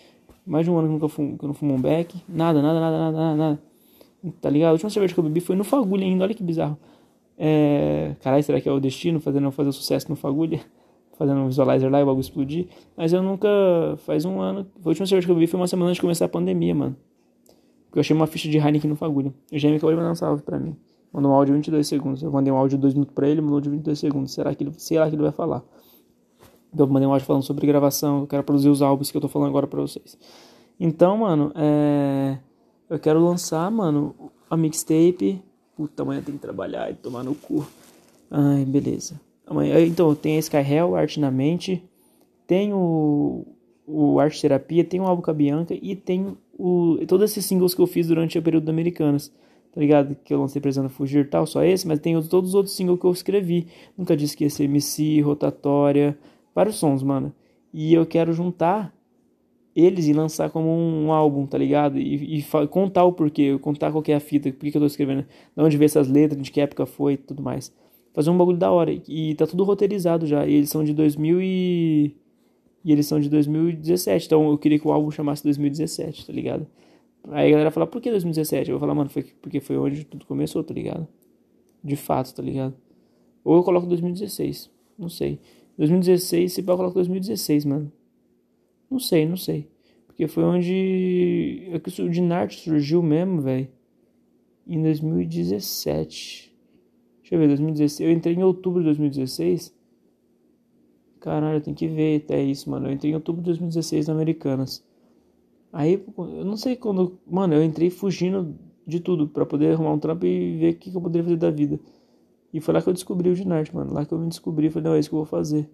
mais 0.45 0.65
de 0.65 0.71
um 0.71 0.77
ano 0.77 0.97
que 0.97 1.03
eu, 1.03 1.09
fumo, 1.09 1.37
que 1.37 1.43
eu 1.43 1.47
não 1.47 1.53
fumo 1.53 1.73
um 1.73 1.81
beck. 1.81 2.15
Nada, 2.25 2.61
nada, 2.61 2.79
nada, 2.79 2.97
nada, 2.97 3.17
nada, 3.17 3.35
nada. 3.35 3.59
Tá 4.39 4.49
ligado? 4.49 4.69
A 4.69 4.71
última 4.71 4.89
cerveja 4.89 5.13
que 5.13 5.19
eu 5.19 5.25
bebi 5.25 5.41
foi 5.41 5.57
no 5.57 5.65
Fagulha 5.65 6.05
ainda, 6.05 6.23
olha 6.23 6.33
que 6.33 6.41
bizarro. 6.41 6.77
É... 7.37 8.15
Caralho, 8.21 8.41
será 8.41 8.61
que 8.61 8.69
é 8.69 8.71
o 8.71 8.79
destino 8.79 9.19
fazendo 9.19 9.51
fazer 9.51 9.73
sucesso 9.73 10.09
no 10.09 10.15
Fagulha? 10.15 10.61
Fazendo 11.17 11.41
um 11.41 11.47
visualizer 11.47 11.91
lá 11.91 11.99
e 11.99 12.03
o 12.03 12.05
bagulho 12.05 12.21
explodir. 12.21 12.67
Mas 12.95 13.11
eu 13.11 13.23
nunca. 13.23 13.49
Faz 14.05 14.23
um 14.23 14.39
ano. 14.39 14.67
A 14.85 14.87
última 14.87 15.05
cerveja 15.07 15.25
que 15.25 15.31
eu 15.31 15.35
bebi 15.35 15.47
foi 15.47 15.59
uma 15.59 15.67
semana 15.67 15.89
antes 15.89 15.95
de 15.95 16.01
começar 16.01 16.25
a 16.25 16.29
pandemia, 16.29 16.75
mano. 16.75 16.95
Porque 17.87 17.97
eu 17.97 18.01
achei 18.01 18.15
uma 18.15 18.27
ficha 18.27 18.47
de 18.47 18.59
Heineken 18.59 18.87
no 18.87 18.95
Fagulha. 18.95 19.33
O 19.51 19.57
Gêmeo 19.57 19.77
acabou 19.77 19.91
de 19.91 19.97
mandar 19.97 20.11
um 20.11 20.15
salve 20.15 20.43
pra 20.43 20.59
mim. 20.59 20.77
Mandou 21.11 21.31
um 21.31 21.33
áudio 21.33 21.53
de 21.53 21.57
22 21.57 21.87
segundos. 21.87 22.23
Eu 22.23 22.31
mandei 22.31 22.51
um 22.51 22.57
áudio 22.57 22.77
de 22.77 22.81
2 22.81 22.93
minutos 22.93 23.13
pra 23.13 23.27
ele, 23.27 23.41
mandou 23.41 23.61
de 23.61 23.69
22 23.69 23.97
segundos. 23.97 24.33
Será 24.33 24.53
que 24.53 24.63
ele, 24.63 24.73
sei 24.77 24.99
lá 24.99 25.07
que 25.09 25.15
ele 25.15 25.23
vai 25.23 25.31
falar? 25.31 25.63
Então 26.73 26.85
eu 26.85 26.91
mandei 26.91 27.07
um 27.07 27.11
áudio 27.11 27.25
falando 27.25 27.43
sobre 27.43 27.65
gravação. 27.65 28.21
Eu 28.21 28.27
quero 28.27 28.43
produzir 28.43 28.69
os 28.69 28.81
álbuns 28.81 29.09
que 29.09 29.17
eu 29.17 29.21
tô 29.21 29.27
falando 29.27 29.49
agora 29.49 29.67
pra 29.67 29.81
vocês. 29.81 30.17
Então, 30.79 31.17
mano, 31.17 31.51
é. 31.55 32.37
Eu 32.89 32.99
quero 32.99 33.19
lançar, 33.19 33.69
mano, 33.69 34.15
a 34.49 34.55
mixtape. 34.55 35.41
Puta, 35.75 36.03
amanhã 36.03 36.21
tem 36.21 36.35
que 36.35 36.41
trabalhar 36.41 36.89
e 36.89 36.95
tomar 36.95 37.23
no 37.23 37.35
cu. 37.35 37.65
Ai, 38.31 38.63
beleza. 38.65 39.19
Amanhã, 39.45 39.79
então, 39.81 40.13
tem 40.15 40.37
a 40.37 40.39
Sky 40.39 40.57
Hell, 40.57 40.95
Arte 40.95 41.19
na 41.19 41.29
Mente. 41.29 41.83
Tem 42.45 42.73
o, 42.73 43.45
o 43.85 44.19
Arte 44.19 44.41
Terapia, 44.41 44.83
tem 44.83 45.01
o 45.01 45.05
álbum 45.05 45.21
com 45.21 45.31
a 45.31 45.33
Bianca 45.33 45.77
e 45.81 45.95
tem 45.95 46.37
o, 46.57 46.97
todos 47.07 47.31
esses 47.31 47.45
singles 47.45 47.73
que 47.73 47.81
eu 47.81 47.87
fiz 47.87 48.07
durante 48.07 48.37
o 48.37 48.41
período 48.41 48.69
Americanas 48.69 49.31
tá 49.77 49.81
ligado? 49.81 50.17
Que 50.23 50.33
eu 50.33 50.41
lancei 50.41 50.59
Precisando 50.59 50.89
Fugir 50.89 51.29
tal, 51.29 51.45
só 51.45 51.63
esse, 51.63 51.87
mas 51.87 51.99
tem 51.99 52.19
todos 52.23 52.49
os 52.49 52.55
outros 52.55 52.75
singles 52.75 52.99
que 52.99 53.05
eu 53.05 53.11
escrevi. 53.11 53.67
Nunca 53.95 54.17
disse 54.17 54.35
que 54.35 54.43
ia 54.43 54.49
ser 54.49 54.63
MC, 54.63 55.21
Rotatória, 55.21 56.17
vários 56.55 56.77
sons, 56.77 57.03
mano. 57.03 57.31
E 57.71 57.93
eu 57.93 58.03
quero 58.03 58.33
juntar 58.33 58.91
eles 59.75 60.07
e 60.07 60.13
lançar 60.13 60.49
como 60.49 60.67
um 60.67 61.13
álbum, 61.13 61.45
tá 61.45 61.59
ligado? 61.59 61.99
E, 61.99 62.39
e 62.39 62.43
contar 62.71 63.03
o 63.03 63.13
porquê, 63.13 63.55
contar 63.59 63.91
qual 63.91 64.03
é 64.07 64.15
a 64.15 64.19
fita, 64.19 64.51
por 64.51 64.61
que, 64.61 64.75
eu 64.75 64.81
tô 64.81 64.87
escrevendo, 64.87 65.21
de 65.55 65.63
onde 65.63 65.77
veio 65.77 65.85
essas 65.85 66.07
letras, 66.07 66.41
de 66.41 66.49
que 66.49 66.59
época 66.59 66.87
foi 66.87 67.13
e 67.13 67.17
tudo 67.17 67.43
mais. 67.43 67.71
Fazer 68.15 68.31
um 68.31 68.37
bagulho 68.37 68.57
da 68.57 68.71
hora. 68.71 68.91
E 69.07 69.35
tá 69.35 69.45
tudo 69.45 69.63
roteirizado 69.63 70.25
já. 70.25 70.47
E 70.47 70.55
eles 70.55 70.71
são 70.71 70.83
de 70.83 70.91
2000 70.91 71.39
e... 71.39 72.15
E 72.83 72.91
eles 72.91 73.05
são 73.05 73.19
de 73.19 73.29
2017. 73.29 74.25
Então 74.25 74.49
eu 74.49 74.57
queria 74.57 74.79
que 74.79 74.87
o 74.87 74.91
álbum 74.91 75.11
chamasse 75.11 75.43
2017, 75.43 76.25
tá 76.25 76.33
ligado? 76.33 76.65
Aí 77.29 77.47
a 77.49 77.51
galera 77.51 77.71
fala, 77.71 77.85
por 77.85 78.01
que 78.01 78.09
2017? 78.09 78.69
Eu 78.69 78.75
vou 78.75 78.79
falar, 78.79 78.95
mano, 78.95 79.09
foi 79.09 79.23
porque 79.41 79.59
foi 79.59 79.77
onde 79.77 80.05
tudo 80.05 80.25
começou, 80.25 80.63
tá 80.63 80.73
ligado? 80.73 81.07
De 81.83 81.95
fato, 81.95 82.33
tá 82.33 82.41
ligado? 82.41 82.75
Ou 83.43 83.55
eu 83.57 83.63
coloco 83.63 83.87
2016, 83.87 84.71
não 84.97 85.09
sei. 85.09 85.39
2016, 85.77 86.53
se 86.53 86.63
pá, 86.63 86.73
eu 86.73 86.77
coloco 86.77 86.95
2016, 86.95 87.65
mano. 87.65 87.91
Não 88.89 88.99
sei, 88.99 89.25
não 89.25 89.37
sei. 89.37 89.69
Porque 90.05 90.27
foi 90.27 90.43
onde 90.43 91.69
é 91.71 91.79
que 91.79 92.01
o 92.01 92.09
Dinarte 92.09 92.59
surgiu 92.59 93.03
mesmo, 93.03 93.41
velho. 93.41 93.67
Em 94.65 94.81
2017. 94.81 96.55
Deixa 97.21 97.35
eu 97.35 97.39
ver, 97.39 97.47
2016. 97.47 98.09
Eu 98.09 98.11
entrei 98.11 98.35
em 98.35 98.43
outubro 98.43 98.79
de 98.79 98.85
2016. 98.85 99.75
Caralho, 101.19 101.61
tem 101.61 101.73
que 101.73 101.87
ver 101.87 102.21
até 102.23 102.41
isso, 102.41 102.69
mano. 102.69 102.87
Eu 102.87 102.93
entrei 102.93 103.11
em 103.11 103.15
outubro 103.15 103.41
de 103.41 103.45
2016 103.45 104.07
na 104.07 104.13
Americanas. 104.13 104.83
Aí, 105.77 106.03
eu 106.17 106.43
não 106.43 106.57
sei 106.57 106.75
quando. 106.75 107.19
Mano, 107.29 107.53
eu 107.53 107.63
entrei 107.63 107.91
fugindo 107.91 108.57
de 108.87 108.99
tudo 108.99 109.27
para 109.27 109.45
poder 109.45 109.73
arrumar 109.73 109.93
um 109.93 109.99
trampo 109.99 110.25
e 110.25 110.57
ver 110.57 110.73
o 110.73 110.75
que, 110.75 110.89
que, 110.89 110.97
eu 110.97 111.01
poderia 111.01 111.23
fazer 111.23 111.37
da 111.37 111.51
vida. 111.51 111.79
E 112.51 112.59
foi 112.59 112.73
lá 112.73 112.81
que 112.81 112.89
eu 112.89 112.93
descobri 112.93 113.29
o 113.29 113.35
Ginarte, 113.35 113.75
mano. 113.75 113.93
Lá 113.93 114.03
que 114.03 114.11
eu 114.11 114.17
me 114.17 114.27
descobri, 114.27 114.71
falei, 114.71 114.89
não, 114.89 114.95
é 114.95 114.99
isso 114.99 115.07
que 115.07 115.13
eu 115.13 115.19
vou 115.19 115.27
fazer. 115.27 115.69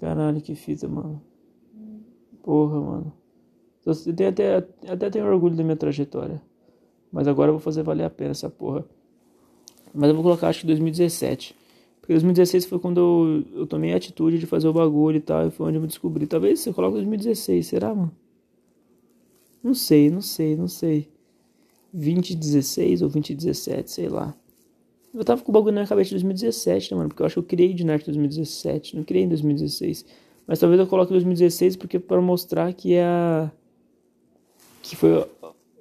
Caralho, 0.00 0.40
que 0.40 0.54
fita, 0.54 0.88
mano. 0.88 1.20
Porra, 2.42 2.80
mano. 2.80 3.12
Eu 3.84 4.14
tenho 4.14 4.30
até, 4.30 4.56
até 4.88 5.10
tenho 5.10 5.26
orgulho 5.26 5.54
da 5.54 5.62
minha 5.62 5.76
trajetória. 5.76 6.40
Mas 7.12 7.28
agora 7.28 7.50
eu 7.50 7.54
vou 7.56 7.60
fazer 7.60 7.82
valer 7.82 8.04
a 8.04 8.10
pena 8.10 8.30
essa 8.30 8.48
porra. 8.48 8.86
Mas 9.92 10.08
eu 10.08 10.14
vou 10.14 10.24
colocar 10.24 10.48
acho 10.48 10.60
que 10.60 10.66
2017. 10.66 11.54
Porque 12.00 12.14
2016 12.14 12.64
foi 12.64 12.78
quando 12.78 13.44
eu, 13.52 13.60
eu 13.60 13.66
tomei 13.66 13.92
a 13.92 13.98
atitude 13.98 14.38
de 14.38 14.46
fazer 14.46 14.66
o 14.66 14.72
bagulho 14.72 15.18
e 15.18 15.20
tal. 15.20 15.46
E 15.46 15.50
foi 15.50 15.66
onde 15.66 15.76
eu 15.76 15.82
me 15.82 15.88
descobri. 15.88 16.26
Talvez 16.26 16.60
você 16.60 16.72
coloque 16.72 16.94
2016, 16.94 17.66
será, 17.66 17.94
mano? 17.94 18.23
Não 19.64 19.72
sei, 19.72 20.10
não 20.10 20.20
sei, 20.20 20.54
não 20.54 20.68
sei. 20.68 21.08
2016 21.94 23.00
ou 23.00 23.08
2017, 23.08 23.90
sei 23.90 24.08
lá. 24.10 24.36
Eu 25.14 25.24
tava 25.24 25.42
com 25.42 25.50
o 25.50 25.54
bagulho 25.54 25.74
na 25.74 25.86
cabeça 25.86 26.08
de 26.08 26.16
2017, 26.16 26.90
né, 26.90 26.98
mano? 26.98 27.08
Porque 27.08 27.22
eu 27.22 27.26
acho 27.26 27.34
que 27.36 27.38
eu 27.38 27.44
criei 27.44 27.72
em 27.72 27.74
2017, 27.74 28.94
não 28.94 29.04
criei 29.04 29.24
em 29.24 29.28
2016. 29.28 30.04
Mas 30.46 30.58
talvez 30.58 30.78
eu 30.78 30.86
coloque 30.86 31.12
2016 31.12 31.76
porque 31.76 31.98
para 31.98 32.20
mostrar 32.20 32.74
que 32.74 32.92
é 32.92 33.04
a. 33.04 33.50
Que 34.82 34.96
foi, 34.96 35.26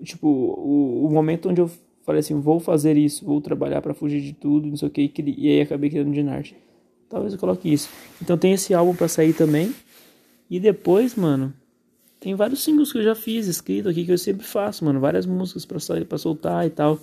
tipo, 0.02 0.28
o, 0.28 1.06
o 1.06 1.12
momento 1.12 1.50
onde 1.50 1.60
eu 1.60 1.70
falei 2.04 2.20
assim: 2.20 2.40
vou 2.40 2.62
fazer 2.62 2.96
isso, 2.96 3.26
vou 3.26 3.42
trabalhar 3.42 3.82
para 3.82 3.94
fugir 3.94 4.22
de 4.22 4.32
tudo, 4.32 4.70
não 4.70 4.78
sei 4.78 4.88
o 4.88 4.92
que, 4.92 5.12
e 5.18 5.50
aí 5.50 5.62
acabei 5.62 5.90
criando 5.90 6.10
Nerd. 6.10 6.56
Talvez 7.10 7.34
eu 7.34 7.40
coloque 7.40 7.72
isso. 7.72 7.90
Então 8.22 8.38
tem 8.38 8.54
esse 8.54 8.74
álbum 8.74 8.96
para 8.96 9.10
sair 9.10 9.34
também. 9.34 9.74
E 10.50 10.60
depois, 10.60 11.16
mano, 11.16 11.54
tem 12.24 12.36
vários 12.36 12.64
singles 12.64 12.90
que 12.90 13.00
eu 13.00 13.04
já 13.04 13.14
fiz, 13.14 13.48
escrito 13.48 13.90
aqui, 13.90 14.06
que 14.06 14.12
eu 14.14 14.18
sempre 14.18 14.46
faço, 14.46 14.86
mano. 14.86 14.98
Várias 14.98 15.26
músicas 15.26 15.66
pra, 15.66 15.78
sair, 15.78 16.08
soltar 16.18 16.66
e 16.66 16.70
tal. 16.70 16.98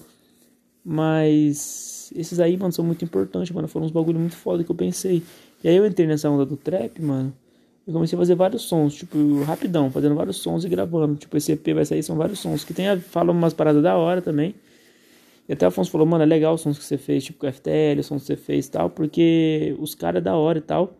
Mas 0.82 2.10
esses 2.16 2.40
aí, 2.40 2.56
mano, 2.56 2.72
são 2.72 2.82
muito 2.82 3.04
importantes, 3.04 3.50
mano. 3.50 3.68
Foram 3.68 3.84
uns 3.84 3.92
bagulho 3.92 4.18
muito 4.18 4.34
foda 4.34 4.64
que 4.64 4.70
eu 4.70 4.74
pensei. 4.74 5.22
E 5.62 5.68
aí 5.68 5.76
eu 5.76 5.84
entrei 5.84 6.06
nessa 6.06 6.30
onda 6.30 6.46
do 6.46 6.56
trap, 6.56 7.02
mano. 7.02 7.34
E 7.86 7.92
comecei 7.92 8.16
a 8.16 8.18
fazer 8.18 8.34
vários 8.34 8.62
sons, 8.62 8.94
tipo, 8.94 9.42
rapidão, 9.42 9.90
fazendo 9.90 10.14
vários 10.14 10.38
sons 10.38 10.64
e 10.64 10.70
gravando. 10.70 11.16
Tipo, 11.16 11.36
esse 11.36 11.52
EP 11.52 11.74
vai 11.74 11.84
sair, 11.84 12.02
são 12.02 12.16
vários 12.16 12.38
sons. 12.38 12.64
Que 12.64 12.72
tem 12.72 12.88
a, 12.88 12.98
fala 12.98 13.30
umas 13.30 13.52
paradas 13.52 13.82
da 13.82 13.98
hora 13.98 14.22
também. 14.22 14.54
E 15.46 15.52
até 15.52 15.66
o 15.66 15.68
Afonso 15.68 15.90
falou, 15.90 16.06
mano, 16.06 16.22
é 16.22 16.26
legal 16.26 16.54
os 16.54 16.62
sons 16.62 16.78
que 16.78 16.84
você 16.84 16.96
fez, 16.96 17.24
tipo, 17.24 17.40
com 17.40 17.52
FTL, 17.52 18.00
os 18.00 18.06
sons 18.06 18.22
que 18.22 18.28
você 18.28 18.36
fez 18.36 18.68
e 18.68 18.70
tal, 18.70 18.88
porque 18.88 19.76
os 19.78 19.94
caras 19.94 20.20
é 20.20 20.24
da 20.24 20.34
hora 20.34 20.56
e 20.56 20.62
tal. 20.62 20.94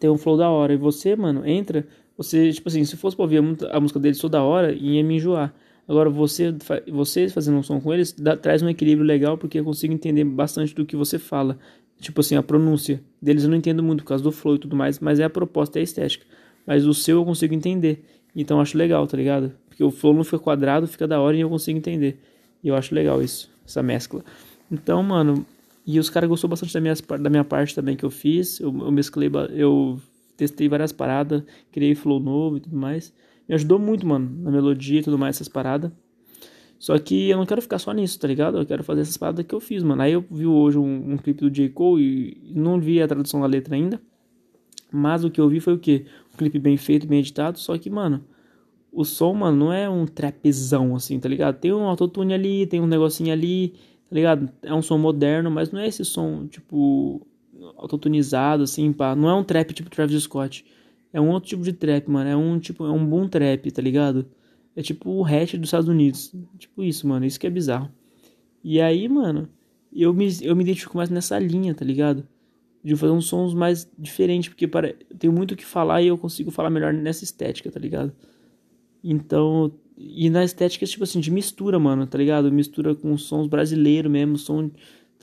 Tem 0.00 0.10
um 0.10 0.18
flow 0.18 0.36
da 0.36 0.50
hora. 0.50 0.72
E 0.72 0.76
você, 0.76 1.14
mano, 1.14 1.46
entra 1.46 1.86
Você, 2.22 2.52
tipo 2.52 2.68
assim, 2.68 2.84
se 2.84 2.96
fosse 2.96 3.16
pra 3.16 3.24
ouvir 3.24 3.38
a, 3.70 3.80
música 3.80 3.98
deles 3.98 4.18
toda 4.18 4.42
hora, 4.42 4.72
ia 4.72 5.02
me 5.02 5.16
enjoar. 5.16 5.52
Agora, 5.88 6.08
você, 6.08 6.54
você 6.90 7.28
fazendo 7.28 7.58
um 7.58 7.62
som 7.62 7.80
com 7.80 7.92
eles, 7.92 8.12
dá, 8.12 8.36
traz 8.36 8.62
um 8.62 8.68
equilíbrio 8.68 9.04
legal, 9.04 9.36
porque 9.36 9.58
eu 9.58 9.64
consigo 9.64 9.92
entender 9.92 10.24
bastante 10.24 10.74
do 10.74 10.86
que 10.86 10.94
você 10.94 11.18
fala. 11.18 11.58
Tipo 12.00 12.20
assim, 12.20 12.36
a 12.36 12.42
pronúncia 12.42 13.02
deles 13.20 13.44
eu 13.44 13.50
não 13.50 13.56
entendo 13.56 13.82
muito 13.82 14.02
por 14.02 14.08
causa 14.08 14.22
do 14.24 14.32
flow 14.32 14.54
e 14.54 14.58
tudo 14.58 14.76
mais, 14.76 14.98
mas 14.98 15.20
é 15.20 15.24
a 15.24 15.30
proposta, 15.30 15.78
é 15.78 15.80
a 15.80 15.82
estética. 15.82 16.24
Mas 16.66 16.86
o 16.86 16.94
seu 16.94 17.18
eu 17.18 17.24
consigo 17.24 17.54
entender. 17.54 18.04
Então 18.34 18.60
acho 18.60 18.78
legal, 18.78 19.06
tá 19.06 19.16
ligado? 19.16 19.52
Porque 19.68 19.82
o 19.82 19.90
flow 19.90 20.14
não 20.14 20.24
fica 20.24 20.38
quadrado, 20.38 20.86
fica 20.86 21.06
da 21.06 21.20
hora 21.20 21.36
e 21.36 21.40
eu 21.40 21.48
consigo 21.48 21.78
entender. 21.78 22.18
E 22.62 22.68
eu 22.68 22.76
acho 22.76 22.94
legal 22.94 23.22
isso, 23.22 23.50
essa 23.66 23.82
mescla. 23.82 24.24
Então, 24.70 25.02
mano, 25.02 25.44
e 25.86 25.98
os 25.98 26.08
caras 26.08 26.28
gostou 26.28 26.48
bastante 26.48 26.72
da 26.72 26.80
minha, 26.80 26.94
da 27.20 27.30
minha 27.30 27.44
parte 27.44 27.74
também 27.74 27.96
que 27.96 28.04
eu 28.04 28.10
fiz. 28.10 28.60
Eu, 28.60 28.68
eu 28.68 28.90
mesclei, 28.90 29.30
eu 29.50 30.00
testei 30.36 30.68
várias 30.68 30.92
paradas, 30.92 31.42
criei 31.70 31.94
flow 31.94 32.20
novo 32.20 32.56
e 32.56 32.60
tudo 32.60 32.76
mais. 32.76 33.12
Me 33.48 33.54
ajudou 33.54 33.78
muito, 33.78 34.06
mano, 34.06 34.30
na 34.42 34.50
melodia 34.50 35.00
e 35.00 35.02
tudo 35.02 35.18
mais, 35.18 35.36
essas 35.36 35.48
paradas. 35.48 35.90
Só 36.78 36.98
que 36.98 37.28
eu 37.30 37.36
não 37.36 37.46
quero 37.46 37.62
ficar 37.62 37.78
só 37.78 37.92
nisso, 37.92 38.18
tá 38.18 38.26
ligado? 38.26 38.58
Eu 38.58 38.66
quero 38.66 38.82
fazer 38.82 39.02
essas 39.02 39.16
paradas 39.16 39.46
que 39.46 39.54
eu 39.54 39.60
fiz, 39.60 39.84
mano. 39.84 40.02
Aí 40.02 40.12
eu 40.12 40.24
vi 40.28 40.46
hoje 40.46 40.78
um, 40.78 41.12
um 41.12 41.16
clipe 41.16 41.40
do 41.40 41.50
J. 41.50 41.68
Cole 41.68 42.36
e 42.42 42.52
não 42.54 42.80
vi 42.80 43.00
a 43.00 43.06
tradução 43.06 43.40
da 43.40 43.46
letra 43.46 43.76
ainda. 43.76 44.00
Mas 44.90 45.24
o 45.24 45.30
que 45.30 45.40
eu 45.40 45.48
vi 45.48 45.60
foi 45.60 45.74
o 45.74 45.78
quê? 45.78 46.06
Um 46.34 46.36
clipe 46.36 46.58
bem 46.58 46.76
feito, 46.76 47.06
bem 47.06 47.20
editado. 47.20 47.58
Só 47.58 47.78
que, 47.78 47.88
mano, 47.88 48.24
o 48.92 49.04
som, 49.04 49.32
mano, 49.32 49.56
não 49.56 49.72
é 49.72 49.88
um 49.88 50.06
trapzão 50.06 50.94
assim, 50.96 51.20
tá 51.20 51.28
ligado? 51.28 51.58
Tem 51.58 51.72
um 51.72 51.84
autotune 51.84 52.34
ali, 52.34 52.66
tem 52.66 52.80
um 52.80 52.86
negocinho 52.86 53.32
ali, 53.32 53.70
tá 54.08 54.14
ligado? 54.14 54.50
É 54.60 54.74
um 54.74 54.82
som 54.82 54.98
moderno, 54.98 55.50
mas 55.50 55.70
não 55.70 55.80
é 55.80 55.86
esse 55.86 56.04
som, 56.04 56.46
tipo, 56.46 57.26
autotunizado, 57.76 58.62
assim, 58.62 58.92
pá. 58.92 59.14
Não 59.14 59.28
é 59.28 59.34
um 59.34 59.44
trap 59.44 59.72
tipo 59.72 59.90
Travis 59.90 60.22
Scott. 60.22 60.64
É 61.12 61.20
um 61.20 61.30
outro 61.30 61.48
tipo 61.50 61.62
de 61.62 61.72
trap, 61.72 62.08
mano. 62.08 62.28
É 62.28 62.36
um 62.36 62.58
tipo, 62.58 62.86
é 62.86 62.90
um 62.90 63.04
boom 63.04 63.28
trap, 63.28 63.70
tá 63.70 63.82
ligado? 63.82 64.26
É 64.74 64.82
tipo 64.82 65.10
o 65.10 65.24
hatch 65.24 65.54
dos 65.54 65.68
Estados 65.68 65.88
Unidos. 65.88 66.34
Tipo 66.58 66.82
isso, 66.82 67.06
mano. 67.06 67.26
Isso 67.26 67.38
que 67.38 67.46
é 67.46 67.50
bizarro. 67.50 67.90
E 68.64 68.80
aí, 68.80 69.08
mano, 69.08 69.48
eu 69.92 70.14
me, 70.14 70.28
eu 70.40 70.56
me 70.56 70.62
identifico 70.62 70.96
mais 70.96 71.10
nessa 71.10 71.38
linha, 71.38 71.74
tá 71.74 71.84
ligado? 71.84 72.26
De 72.82 72.96
fazer 72.96 73.12
uns 73.12 73.26
sons 73.26 73.54
mais 73.54 73.88
diferentes, 73.98 74.48
porque 74.48 74.66
para, 74.66 74.94
tenho 75.18 75.32
muito 75.32 75.52
o 75.52 75.56
que 75.56 75.64
falar 75.64 76.02
e 76.02 76.08
eu 76.08 76.18
consigo 76.18 76.50
falar 76.50 76.70
melhor 76.70 76.92
nessa 76.92 77.24
estética, 77.24 77.70
tá 77.70 77.78
ligado? 77.78 78.12
Então, 79.04 79.72
e 79.96 80.30
na 80.30 80.44
estética, 80.44 80.86
tipo 80.86 81.04
assim, 81.04 81.20
de 81.20 81.30
mistura, 81.30 81.78
mano, 81.78 82.06
tá 82.06 82.16
ligado? 82.16 82.50
Mistura 82.50 82.94
com 82.94 83.16
sons 83.16 83.46
brasileiros 83.46 84.10
mesmo, 84.10 84.38
som 84.38 84.70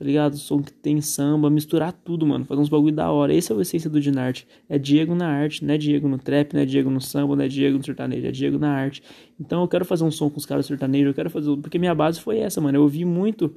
tá 0.00 0.06
ligado? 0.06 0.38
Som 0.38 0.62
que 0.62 0.72
tem 0.72 0.98
samba, 1.02 1.50
misturar 1.50 1.92
tudo, 1.92 2.26
mano. 2.26 2.46
Fazer 2.46 2.58
uns 2.58 2.70
bagulho 2.70 2.94
da 2.94 3.10
hora. 3.10 3.34
Esse 3.34 3.52
é 3.52 3.54
o 3.54 3.60
essência 3.60 3.90
do 3.90 4.00
Dinarte. 4.00 4.48
É 4.66 4.78
Diego 4.78 5.14
na 5.14 5.28
arte, 5.28 5.62
não 5.62 5.74
é 5.74 5.76
Diego 5.76 6.08
no 6.08 6.16
trap, 6.16 6.54
não 6.54 6.62
é 6.62 6.64
Diego 6.64 6.88
no 6.88 7.02
samba, 7.02 7.36
não 7.36 7.44
é 7.44 7.48
Diego 7.48 7.76
no 7.76 7.84
sertanejo, 7.84 8.26
é 8.26 8.30
Diego 8.30 8.58
na 8.58 8.72
arte. 8.72 9.02
Então 9.38 9.60
eu 9.60 9.68
quero 9.68 9.84
fazer 9.84 10.02
um 10.04 10.10
som 10.10 10.30
com 10.30 10.38
os 10.38 10.46
caras 10.46 10.64
sertanejos, 10.64 11.08
eu 11.08 11.14
quero 11.14 11.28
fazer. 11.28 11.54
Porque 11.58 11.78
minha 11.78 11.94
base 11.94 12.18
foi 12.18 12.38
essa, 12.38 12.62
mano. 12.62 12.78
Eu 12.78 12.82
ouvi 12.82 13.04
muito 13.04 13.54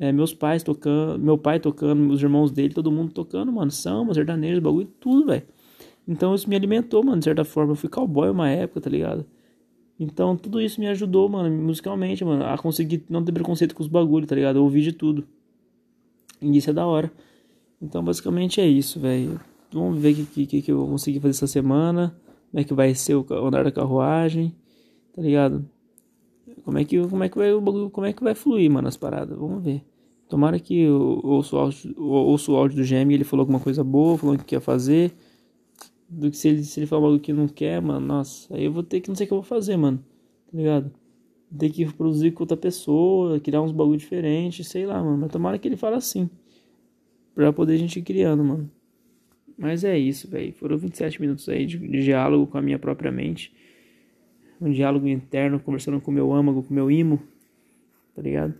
é, 0.00 0.10
meus 0.10 0.34
pais 0.34 0.64
tocando, 0.64 1.16
meu 1.22 1.38
pai 1.38 1.60
tocando, 1.60 2.12
os 2.12 2.20
irmãos 2.20 2.50
dele, 2.50 2.74
todo 2.74 2.90
mundo 2.90 3.12
tocando, 3.12 3.52
mano. 3.52 3.70
Samba, 3.70 4.12
sertanejo, 4.14 4.60
bagulho, 4.60 4.88
tudo, 4.98 5.26
velho. 5.26 5.44
Então 6.08 6.34
isso 6.34 6.50
me 6.50 6.56
alimentou, 6.56 7.04
mano, 7.04 7.18
de 7.18 7.24
certa 7.24 7.44
forma. 7.44 7.70
Eu 7.70 7.76
fui 7.76 7.88
cowboy 7.88 8.30
uma 8.30 8.50
época, 8.50 8.80
tá 8.80 8.90
ligado? 8.90 9.24
Então 10.00 10.36
tudo 10.36 10.60
isso 10.60 10.80
me 10.80 10.88
ajudou, 10.88 11.28
mano, 11.28 11.56
musicalmente, 11.62 12.24
mano, 12.24 12.44
a 12.44 12.58
conseguir 12.58 13.04
não 13.08 13.24
ter 13.24 13.30
preconceito 13.30 13.76
com 13.76 13.82
os 13.82 13.88
bagulhos, 13.88 14.28
tá 14.28 14.34
ligado? 14.34 14.56
Eu 14.56 14.64
ouvi 14.64 14.82
de 14.82 14.92
tudo. 14.92 15.24
E 16.44 16.56
isso 16.56 16.70
é 16.70 16.72
da 16.72 16.86
hora. 16.86 17.12
Então, 17.80 18.02
basicamente 18.02 18.60
é 18.60 18.66
isso, 18.66 19.00
velho. 19.00 19.40
Vamos 19.72 19.98
ver 19.98 20.12
o 20.12 20.26
que, 20.26 20.46
que, 20.46 20.62
que 20.62 20.72
eu 20.72 20.78
vou 20.78 20.88
conseguir 20.88 21.20
fazer 21.20 21.30
essa 21.30 21.46
semana. 21.46 22.16
Como 22.50 22.60
é 22.60 22.64
que 22.64 22.74
vai 22.74 22.94
ser 22.94 23.14
o 23.14 23.26
andar 23.46 23.64
da 23.64 23.72
carruagem. 23.72 24.54
Tá 25.14 25.22
ligado? 25.22 25.68
Como 26.64 26.78
é 26.78 26.84
que, 26.84 26.98
como 27.08 27.24
é 27.24 27.28
que 27.28 27.36
vai 27.36 27.50
como 27.90 28.06
é 28.06 28.12
que 28.12 28.22
vai 28.22 28.34
fluir, 28.34 28.70
mano, 28.70 28.88
as 28.88 28.96
paradas. 28.96 29.36
Vamos 29.36 29.62
ver. 29.62 29.82
Tomara 30.28 30.58
que 30.58 30.80
eu 30.80 31.20
ouço 31.22 31.56
o 31.56 31.58
áudio, 31.58 31.94
ouço 31.98 32.52
o 32.52 32.56
áudio 32.56 32.78
do 32.78 32.84
Gemi, 32.84 33.14
ele 33.14 33.24
falou 33.24 33.42
alguma 33.42 33.60
coisa 33.60 33.84
boa, 33.84 34.16
falou 34.16 34.36
que 34.38 34.44
quer 34.44 34.60
fazer. 34.60 35.12
Do 36.08 36.30
que 36.30 36.36
se 36.36 36.48
ele, 36.48 36.64
se 36.64 36.80
ele 36.80 36.86
falar 36.86 37.06
algo 37.06 37.18
que 37.18 37.32
não 37.32 37.48
quer, 37.48 37.80
mano, 37.82 38.06
nossa, 38.06 38.54
aí 38.54 38.64
eu 38.64 38.72
vou 38.72 38.82
ter 38.82 39.00
que 39.00 39.08
não 39.08 39.16
sei 39.16 39.24
o 39.24 39.28
que 39.28 39.34
eu 39.34 39.38
vou 39.38 39.44
fazer, 39.44 39.76
mano. 39.76 39.98
Tá 40.50 40.56
ligado? 40.56 40.92
Ter 41.56 41.70
que 41.70 41.86
produzir 41.92 42.32
com 42.32 42.42
outra 42.42 42.56
pessoa, 42.56 43.38
criar 43.40 43.62
uns 43.62 43.72
bagulho 43.72 43.98
diferente, 43.98 44.64
sei 44.64 44.86
lá, 44.86 45.02
mano. 45.02 45.18
Mas 45.18 45.30
tomara 45.30 45.58
que 45.58 45.68
ele 45.68 45.76
fale 45.76 45.96
assim. 45.96 46.28
Pra 47.34 47.52
poder 47.52 47.74
a 47.74 47.78
gente 47.78 47.98
ir 47.98 48.02
criando, 48.02 48.44
mano. 48.44 48.70
Mas 49.56 49.84
é 49.84 49.96
isso, 49.98 50.28
velho. 50.28 50.52
Foram 50.52 50.76
27 50.76 51.20
minutos 51.20 51.48
aí 51.48 51.64
de, 51.66 51.78
de, 51.78 52.02
diálogo 52.02 52.46
com 52.46 52.58
a 52.58 52.62
minha 52.62 52.78
própria 52.78 53.12
mente. 53.12 53.52
Um 54.60 54.70
diálogo 54.72 55.06
interno, 55.06 55.60
conversando 55.60 56.00
com 56.00 56.10
o 56.10 56.14
meu 56.14 56.32
âmago, 56.32 56.62
com 56.62 56.70
o 56.70 56.74
meu 56.74 56.90
imo. 56.90 57.20
Tá 58.14 58.22
ligado? 58.22 58.54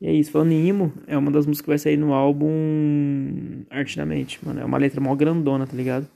E 0.00 0.06
é 0.06 0.12
isso. 0.12 0.30
Falando 0.30 0.52
em 0.52 0.66
imo, 0.66 0.92
é 1.06 1.16
uma 1.16 1.30
das 1.30 1.46
músicas 1.46 1.64
que 1.64 1.68
vai 1.68 1.78
sair 1.78 1.96
no 1.96 2.12
álbum 2.12 3.64
Arte 3.70 3.96
na 3.96 4.06
Mente, 4.06 4.44
mano. 4.44 4.60
É 4.60 4.64
uma 4.64 4.78
letra 4.78 5.00
mó 5.00 5.14
grandona, 5.14 5.66
tá 5.66 5.76
ligado? 5.76 6.06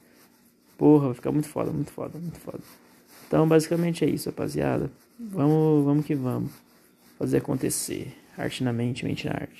Porra, 0.76 1.06
vai 1.06 1.14
ficar 1.14 1.32
muito 1.32 1.48
foda, 1.48 1.70
muito 1.70 1.90
foda, 1.90 2.18
muito 2.18 2.38
foda. 2.38 2.60
Então, 3.26 3.48
basicamente 3.48 4.04
é 4.04 4.08
isso, 4.08 4.28
rapaziada. 4.28 4.90
Vamos, 5.18 5.84
vamos 5.84 6.06
que 6.06 6.14
vamos. 6.14 6.52
Fazer 7.18 7.38
acontecer. 7.38 8.14
Arte 8.36 8.62
na 8.62 8.72
mente, 8.72 9.04
mente 9.04 9.26
na 9.26 9.32
arte. 9.32 9.56